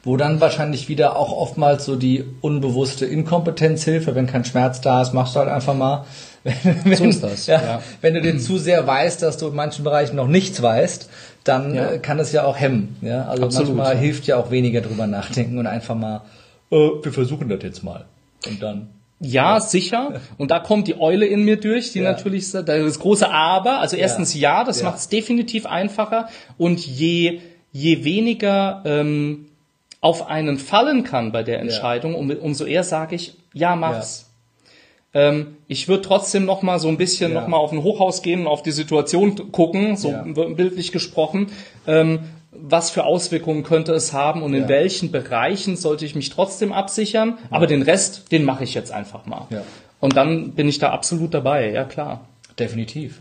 [0.02, 5.12] Wo dann wahrscheinlich wieder auch oftmals so die unbewusste Inkompetenzhilfe, wenn kein Schmerz da ist,
[5.12, 6.06] machst du halt einfach mal.
[6.42, 7.46] Wenn, so ist das.
[7.46, 7.82] Ja, ja.
[8.00, 11.10] Wenn du den zu sehr weißt, dass du in manchen Bereichen noch nichts weißt,
[11.44, 11.90] dann ja.
[11.90, 12.96] Äh, kann es ja auch hemmen.
[13.02, 13.26] Ja?
[13.26, 14.00] Also Absolut, manchmal ja.
[14.00, 16.22] hilft ja auch weniger drüber nachdenken und einfach mal,
[16.70, 18.06] äh, wir versuchen das jetzt mal.
[18.46, 18.88] Und dann
[19.22, 20.20] Ja, sicher.
[20.38, 22.10] Und da kommt die Eule in mir durch, die Ja.
[22.12, 23.78] natürlich das große Aber.
[23.80, 24.86] Also erstens ja, das Ja.
[24.86, 26.28] macht es definitiv einfacher.
[26.56, 27.40] Und je,
[27.70, 29.46] je weniger ähm,
[30.00, 34.26] auf einen fallen kann bei der Entscheidung, um, umso eher sage ich, ja, mach's.
[35.12, 37.40] Ähm, ich würde trotzdem noch mal so ein bisschen Ja.
[37.40, 40.22] noch mal auf ein Hochhaus gehen und auf die Situation gucken, so Ja.
[40.22, 41.48] bildlich gesprochen.
[41.86, 42.20] Ähm,
[42.52, 44.68] was für Auswirkungen könnte es haben und in Ja.
[44.68, 47.38] welchen Bereichen sollte ich mich trotzdem absichern?
[47.50, 49.46] Aber den Rest, den mache ich jetzt einfach mal.
[49.50, 49.62] Ja.
[50.00, 52.26] Und dann bin ich da absolut dabei, ja klar.
[52.58, 53.20] Definitiv.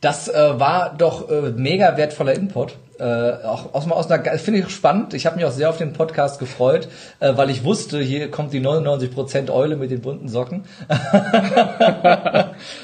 [0.00, 2.76] Das äh, war doch äh, mega wertvoller Input.
[3.00, 3.04] Äh,
[3.44, 5.14] auch aus, aus einer, finde ich spannend.
[5.14, 6.88] Ich habe mich auch sehr auf den Podcast gefreut,
[7.20, 10.64] äh, weil ich wusste, hier kommt die 99% Eule mit den bunten Socken.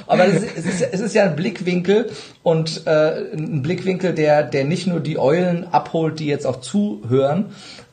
[0.07, 2.11] Aber es ist, es, ist, ja- es ist ja ein Blickwinkel
[2.43, 7.47] und äh, ein Blickwinkel, der, der nicht nur die Eulen abholt, die jetzt auch zuhören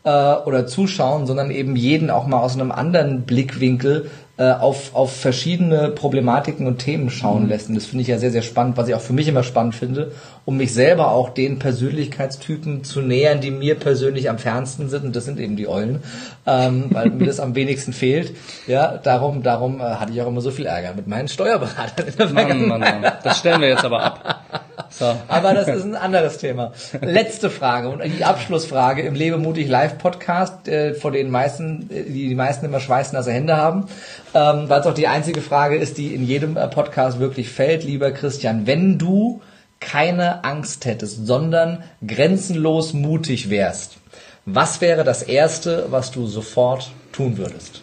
[0.04, 4.10] äh, oder zuschauen, sondern eben jeden auch mal aus einem anderen Blickwinkel
[4.42, 7.70] äh, auf, auf verschiedene Problematiken und Themen schauen lässt.
[7.70, 9.76] Und das finde ich ja sehr, sehr spannend, was ich auch für mich immer spannend
[9.76, 10.14] finde,
[10.46, 15.04] um mich selber auch den Persönlichkeitstypen zu nähern, die mir persönlich am fernsten sind.
[15.04, 16.02] Und das sind eben die Eulen,
[16.48, 18.36] ähm, weil mir das am wenigsten fehlt.
[18.68, 22.18] Ja, darum, darum äh, hatte ich auch immer so viel Ärger mit meinen Steuerberatern in
[22.18, 23.12] der Mann, Mann, Mann.
[23.24, 24.46] Das stellen wir jetzt aber ab.
[24.90, 25.16] So.
[25.28, 26.74] aber das ist ein anderes Thema.
[27.02, 32.04] Letzte Frage und die Abschlussfrage im Lebe mutig Live Podcast, äh, vor den meisten, äh,
[32.04, 33.86] die die meisten immer schweißnasse Hände haben,
[34.34, 37.84] ähm, weil es auch die einzige Frage ist, die in jedem äh, Podcast wirklich fällt,
[37.84, 38.68] lieber Christian.
[38.68, 39.42] Wenn du
[39.82, 43.98] keine Angst hättest, sondern grenzenlos mutig wärst,
[44.46, 47.82] was wäre das Erste, was du sofort tun würdest?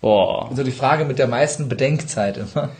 [0.00, 0.48] Boah.
[0.48, 2.70] Also die Frage mit der meisten Bedenkzeit immer.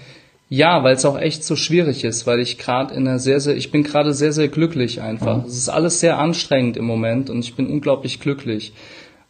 [0.49, 3.57] Ja, weil es auch echt so schwierig ist, weil ich gerade in einer sehr, sehr,
[3.57, 5.45] ich bin gerade sehr, sehr glücklich einfach.
[5.45, 8.72] Es ist alles sehr anstrengend im Moment und ich bin unglaublich glücklich.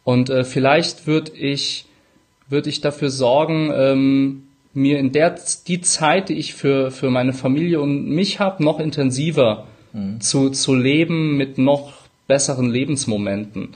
[0.04, 1.86] Und äh, vielleicht würde ich,
[2.50, 4.45] würde ich dafür sorgen, ähm,
[4.76, 5.34] mir in der
[5.66, 9.66] die Zeit, die ich für für meine Familie und mich habe, noch intensiver
[10.20, 11.92] zu zu leben mit noch
[12.28, 13.70] besseren Lebensmomenten.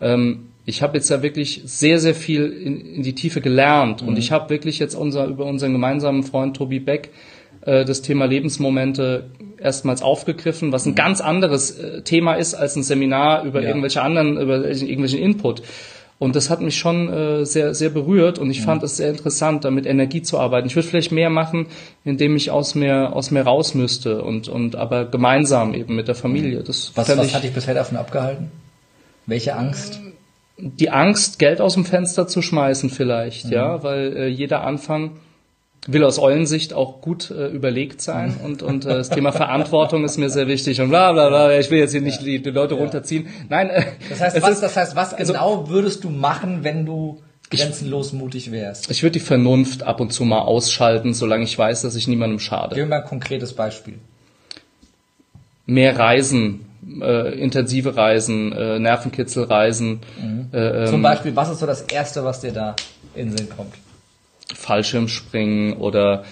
[0.00, 4.18] Ähm, ich habe jetzt ja wirklich sehr, sehr viel in, in die Tiefe gelernt und
[4.18, 7.10] ich habe wirklich jetzt unser, über unseren gemeinsamen Freund Tobi Beck
[7.66, 12.82] äh, das Thema Lebensmomente erstmals aufgegriffen, was ein ganz anderes äh, Thema ist als ein
[12.82, 13.68] Seminar über Ja.
[13.68, 15.62] irgendwelche anderen, über irgendwelchen Input.
[16.18, 19.66] Und das hat mich schon äh, sehr, sehr berührt und ich fand es sehr interessant,
[19.66, 20.66] damit Energie zu arbeiten.
[20.66, 21.66] Ich würde vielleicht mehr machen,
[22.04, 26.14] indem ich aus mir, aus mir raus müsste und, und aber gemeinsam eben mit der
[26.14, 26.62] Familie.
[26.62, 28.50] Das Was, was ich, hat dich bisher davon abgehalten?
[29.26, 30.00] Welche Angst?
[30.58, 33.52] die Angst, Geld aus dem Fenster zu schmeißen vielleicht, Mhm.
[33.52, 35.12] ja, weil äh, jeder Anfang
[35.88, 38.44] will aus Eulensicht auch gut äh, überlegt sein Mhm.
[38.44, 41.70] und, und äh, das Thema Verantwortung ist mir sehr wichtig und bla bla bla, ich
[41.70, 43.28] will jetzt hier nicht die, die Leute runterziehen.
[43.48, 46.84] Nein, äh, Das heißt, was, ist, das heißt, was also- genau würdest du machen, wenn
[46.86, 48.90] du grenzenlos mutig wärst?
[48.90, 52.40] ich würde die Vernunft ab und zu mal ausschalten, solange ich weiß, dass ich niemandem
[52.40, 52.74] schade.
[52.74, 53.94] Gib mir mal ein konkretes Beispiel.
[55.66, 56.60] Mehr Reisen,
[57.00, 60.00] äh, intensive Reisen, äh, Nervenkitzelreisen,
[60.52, 62.76] äh, ähm, Zum Beispiel, was ist so das Erste, was dir da
[63.14, 63.74] in den Sinn kommt?
[64.56, 66.24] Fallschirmspringen oder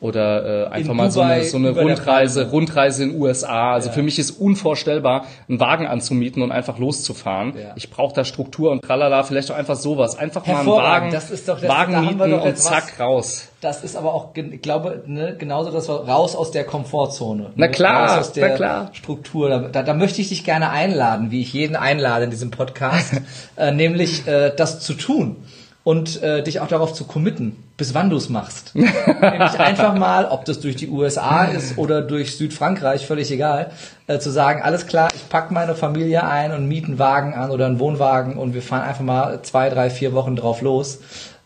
[0.00, 2.50] oder äh, einfach In mal so Dubai eine, so eine über der Rundreise.
[2.50, 3.74] Rundreise in USA.
[3.74, 3.92] Also Ja.
[3.94, 7.52] für mich ist unvorstellbar, einen Wagen anzumieten und einfach loszufahren.
[7.56, 7.70] Ja.
[7.76, 10.18] Ich brauche da Struktur und tralala, vielleicht auch einfach sowas.
[10.18, 10.66] Einfach mal einen.
[10.68, 13.46] Wagen, Das ist doch- das- Wagen mieten doch und zack, raus.
[13.60, 17.52] Das ist aber auch, ich glaube, ne, genauso das war raus aus der Komfortzone.
[17.54, 17.70] Na Ne?
[17.70, 18.90] klar, raus aus der na klar.
[18.94, 19.50] Struktur.
[19.50, 23.20] Da, da, da möchte ich dich gerne einladen, wie ich jeden einlade in diesem Podcast,
[23.56, 25.36] äh, nämlich äh, das zu tun
[25.84, 28.74] und äh, dich auch darauf zu committen, bis wann du es machst.
[28.74, 33.72] nämlich einfach mal, ob das durch die USA ist oder durch Südfrankreich, völlig egal,
[34.06, 37.50] äh, zu sagen, alles klar, ich pack meine Familie ein und miete einen Wagen an
[37.50, 41.00] oder einen Wohnwagen und wir fahren einfach mal zwei, drei, vier Wochen drauf los.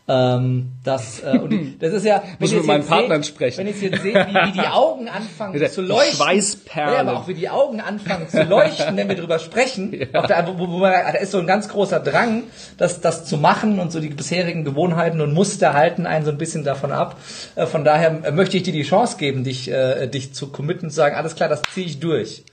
[0.09, 3.57] Ähm, das, äh, und das ist ja, wenn ihr mit meinen Partnern seht, sprechen.
[3.57, 6.15] Wenn ich jetzt sehe, wie, wie die Augen anfangen zu leuchten.
[6.15, 6.93] Schweißperlen.
[6.93, 10.07] Ja, aber auch wie die Augen anfangen zu leuchten, wenn wir drüber sprechen.
[10.13, 12.43] Auf der, wo, wo man, da ist so ein ganz großer Drang,
[12.77, 16.37] das, das zu machen und so die bisherigen Gewohnheiten und Muster halten einen so ein
[16.37, 17.17] bisschen davon ab.
[17.55, 20.89] Äh, Von daher äh, möchte ich dir die Chance geben, dich, äh, dich zu committen,
[20.89, 22.43] zu sagen, alles klar, das ziehe ich durch.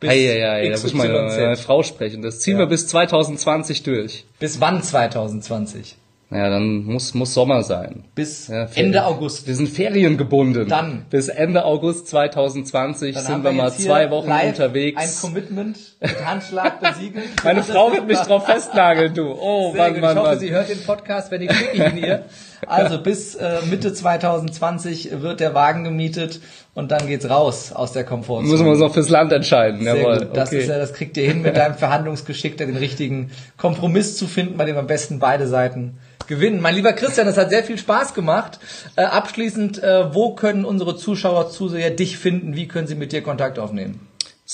[0.00, 1.40] Hey, hey, hey, da muss meine, XYZ.
[1.40, 2.22] meine Frau sprechen.
[2.22, 2.60] Das ziehen Ja.
[2.60, 4.24] wir bis 2020 durch.
[4.38, 5.96] Bis wann 2020?
[6.32, 8.04] Ja, dann muss, muss Sommer sein.
[8.14, 8.66] Bis Ja.
[8.74, 9.46] Ende August.
[9.46, 10.68] Wir sind feriengebunden.
[10.68, 11.04] Dann.
[11.10, 15.00] Bis Ende August 2020 Dann sind haben wir mal zwei Wochen unterwegs.
[15.00, 17.24] Ein Commitment mit Handschlag besiegelt.
[17.44, 19.32] Meine Frau wird mich drauf festnageln, du.
[19.32, 20.02] Oh, Mann, gut.
[20.02, 20.38] Mann, ich hoffe, Mann.
[20.38, 22.24] sie hört den Podcast, wenn ich schicke ihn ihr.
[22.66, 26.40] Also bis äh, Mitte 2020 wird der Wagen gemietet
[26.74, 28.48] und dann geht's raus aus der Komfortzone.
[28.48, 29.82] Müssen wir uns noch fürs Land entscheiden.
[29.82, 30.18] Sehr Jawohl.
[30.18, 30.36] gut.
[30.36, 30.60] Das, okay.
[30.60, 34.64] ist ja, das kriegt ihr hin mit deinem Verhandlungsgeschick, den richtigen Kompromiss zu finden, bei
[34.64, 36.60] dem am besten beide Seiten gewinnen.
[36.60, 38.58] Mein lieber Christian, das hat sehr viel Spaß gemacht.
[38.96, 42.54] Äh, abschließend, äh, wo können unsere Zuschauer, Zuseher dich finden?
[42.54, 44.00] Wie können sie mit dir Kontakt aufnehmen?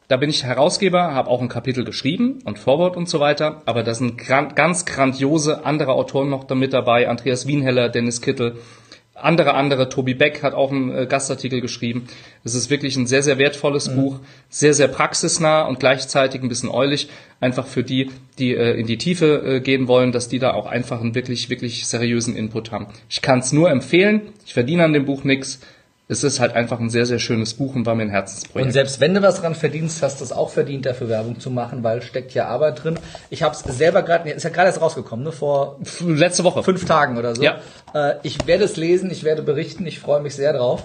[0.07, 3.63] da bin ich Herausgeber, habe auch ein Kapitel geschrieben und Vorwort und so weiter.
[3.65, 7.09] Aber da sind gran ganz grandiose andere Autoren noch damit dabei.
[7.09, 8.59] Andreas Wienheller, Dennis Kittel,
[9.15, 9.89] andere, andere.
[9.89, 12.07] Tobi Beck hat auch einen äh, Gastartikel geschrieben.
[12.43, 14.19] Es ist wirklich ein sehr, sehr wertvolles Buch.
[14.49, 17.09] Sehr, sehr praxisnah und gleichzeitig ein bisschen eulig.
[17.41, 20.67] Einfach für die, die äh, in die Tiefe äh, gehen wollen, dass die da auch
[20.67, 22.87] einfach einen wirklich, wirklich seriösen Input haben.
[23.09, 24.23] Ich kann es nur empfehlen.
[24.47, 25.61] Ich verdiene an dem Buch nichts
[26.07, 28.67] es ist halt einfach ein sehr, sehr schönes Buch und war mir ein Herzensprojekt.
[28.67, 31.51] Und selbst wenn du was dran verdienst, hast du es auch verdient, dafür Werbung zu
[31.51, 32.99] machen, weil steckt ja Arbeit drin.
[33.31, 36.63] Ich habe es selber gerade, ist ja gerade erst rausgekommen, ne, vor letzte Woche.
[36.63, 37.43] fünf Tagen oder so.
[37.43, 37.61] Ja.
[37.95, 40.83] Äh, ich werde es lesen, ich werde berichten, ich freue mich sehr drauf.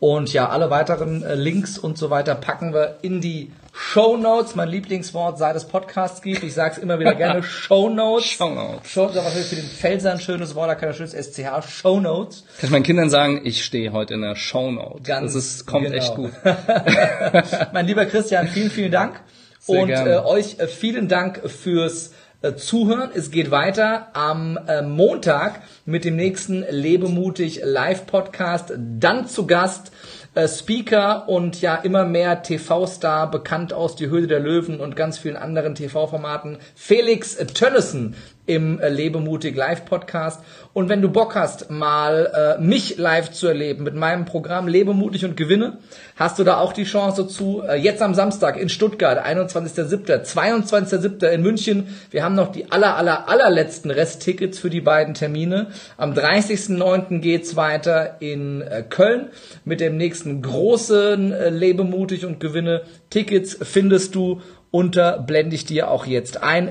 [0.00, 3.50] Und ja, alle weiteren äh, Links und so weiter packen wir in die
[3.80, 6.42] Show Notes, mein Lieblingswort, seit es Podcasts gibt.
[6.42, 8.26] Ich sage es immer wieder gerne, Show Notes.
[8.26, 8.90] Show Notes.
[8.90, 12.00] Show Notes, aber für den Pfälzer ein schönes Wort, da kann ein schönes SCH, Show
[12.00, 12.42] Notes.
[12.58, 15.04] Kann ich meinen Kindern sagen, ich stehe heute in der Show Note.
[15.04, 15.96] Ganz das ist, kommt genau.
[15.96, 16.32] echt gut.
[17.72, 19.20] mein lieber Christian, vielen, vielen Dank.
[19.60, 20.10] Sehr und gerne.
[20.10, 22.12] äh, euch äh, vielen Dank fürs
[22.42, 23.10] äh, Zuhören.
[23.14, 28.72] Es geht weiter am äh, Montag mit dem nächsten Lebemutig Live Podcast.
[28.76, 29.92] Dann zu Gast
[30.38, 35.18] äh, Speaker und ja immer mehr TV-Star, bekannt aus Die Höhle der Löwen und ganz
[35.18, 38.14] vielen anderen TV-Formaten, Felix Tönnissen
[38.48, 40.42] im äh, Lebemutig Live Podcast.
[40.72, 45.24] Und wenn du Bock hast, mal äh, mich live zu erleben mit meinem Programm Lebemutig
[45.24, 45.78] und Gewinne,
[46.16, 47.62] hast du da auch die Chance zu.
[47.62, 51.26] Äh, jetzt am Samstag in Stuttgart, 21.07., 22.07.
[51.26, 51.94] in München.
[52.10, 55.68] Wir haben noch die aller, aller, allerletzten Resttickets für die beiden Termine.
[55.98, 57.18] Am 30.09.
[57.20, 59.28] geht's weiter in äh, Köln
[59.66, 62.82] mit dem nächsten großen äh, Lebemutig und Gewinne.
[63.10, 64.40] Tickets findest du
[64.70, 66.70] unter, blende ich dir auch jetzt ein,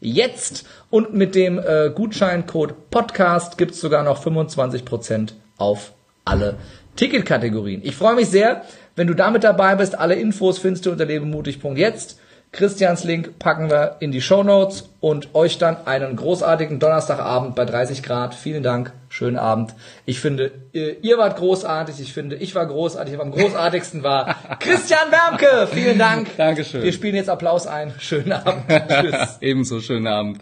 [0.00, 5.92] lebemutig.jetzt und mit dem äh, Gutscheincode Podcast gibt's sogar noch 25% auf
[6.24, 6.56] alle
[6.96, 7.80] Ticketkategorien.
[7.84, 8.62] Ich freue mich sehr,
[8.96, 9.98] wenn du damit dabei bist.
[9.98, 12.18] Alle Infos findest du unter lebemutig.jetzt.
[12.52, 17.64] Christians Link packen wir in die Show Notes und euch dann einen großartigen Donnerstagabend bei
[17.64, 18.34] 30 Grad.
[18.34, 19.74] Vielen Dank, schönen Abend.
[20.06, 22.00] Ich finde, ihr wart großartig.
[22.00, 23.14] Ich finde, ich war großartig.
[23.14, 25.68] Aber am großartigsten war Christian Wermke.
[25.72, 26.36] Vielen Dank.
[26.36, 26.82] Dankeschön.
[26.82, 27.92] Wir spielen jetzt Applaus ein.
[27.98, 28.64] Schönen Abend.
[28.88, 29.38] Tschüss.
[29.40, 30.40] Ebenso schönen Abend.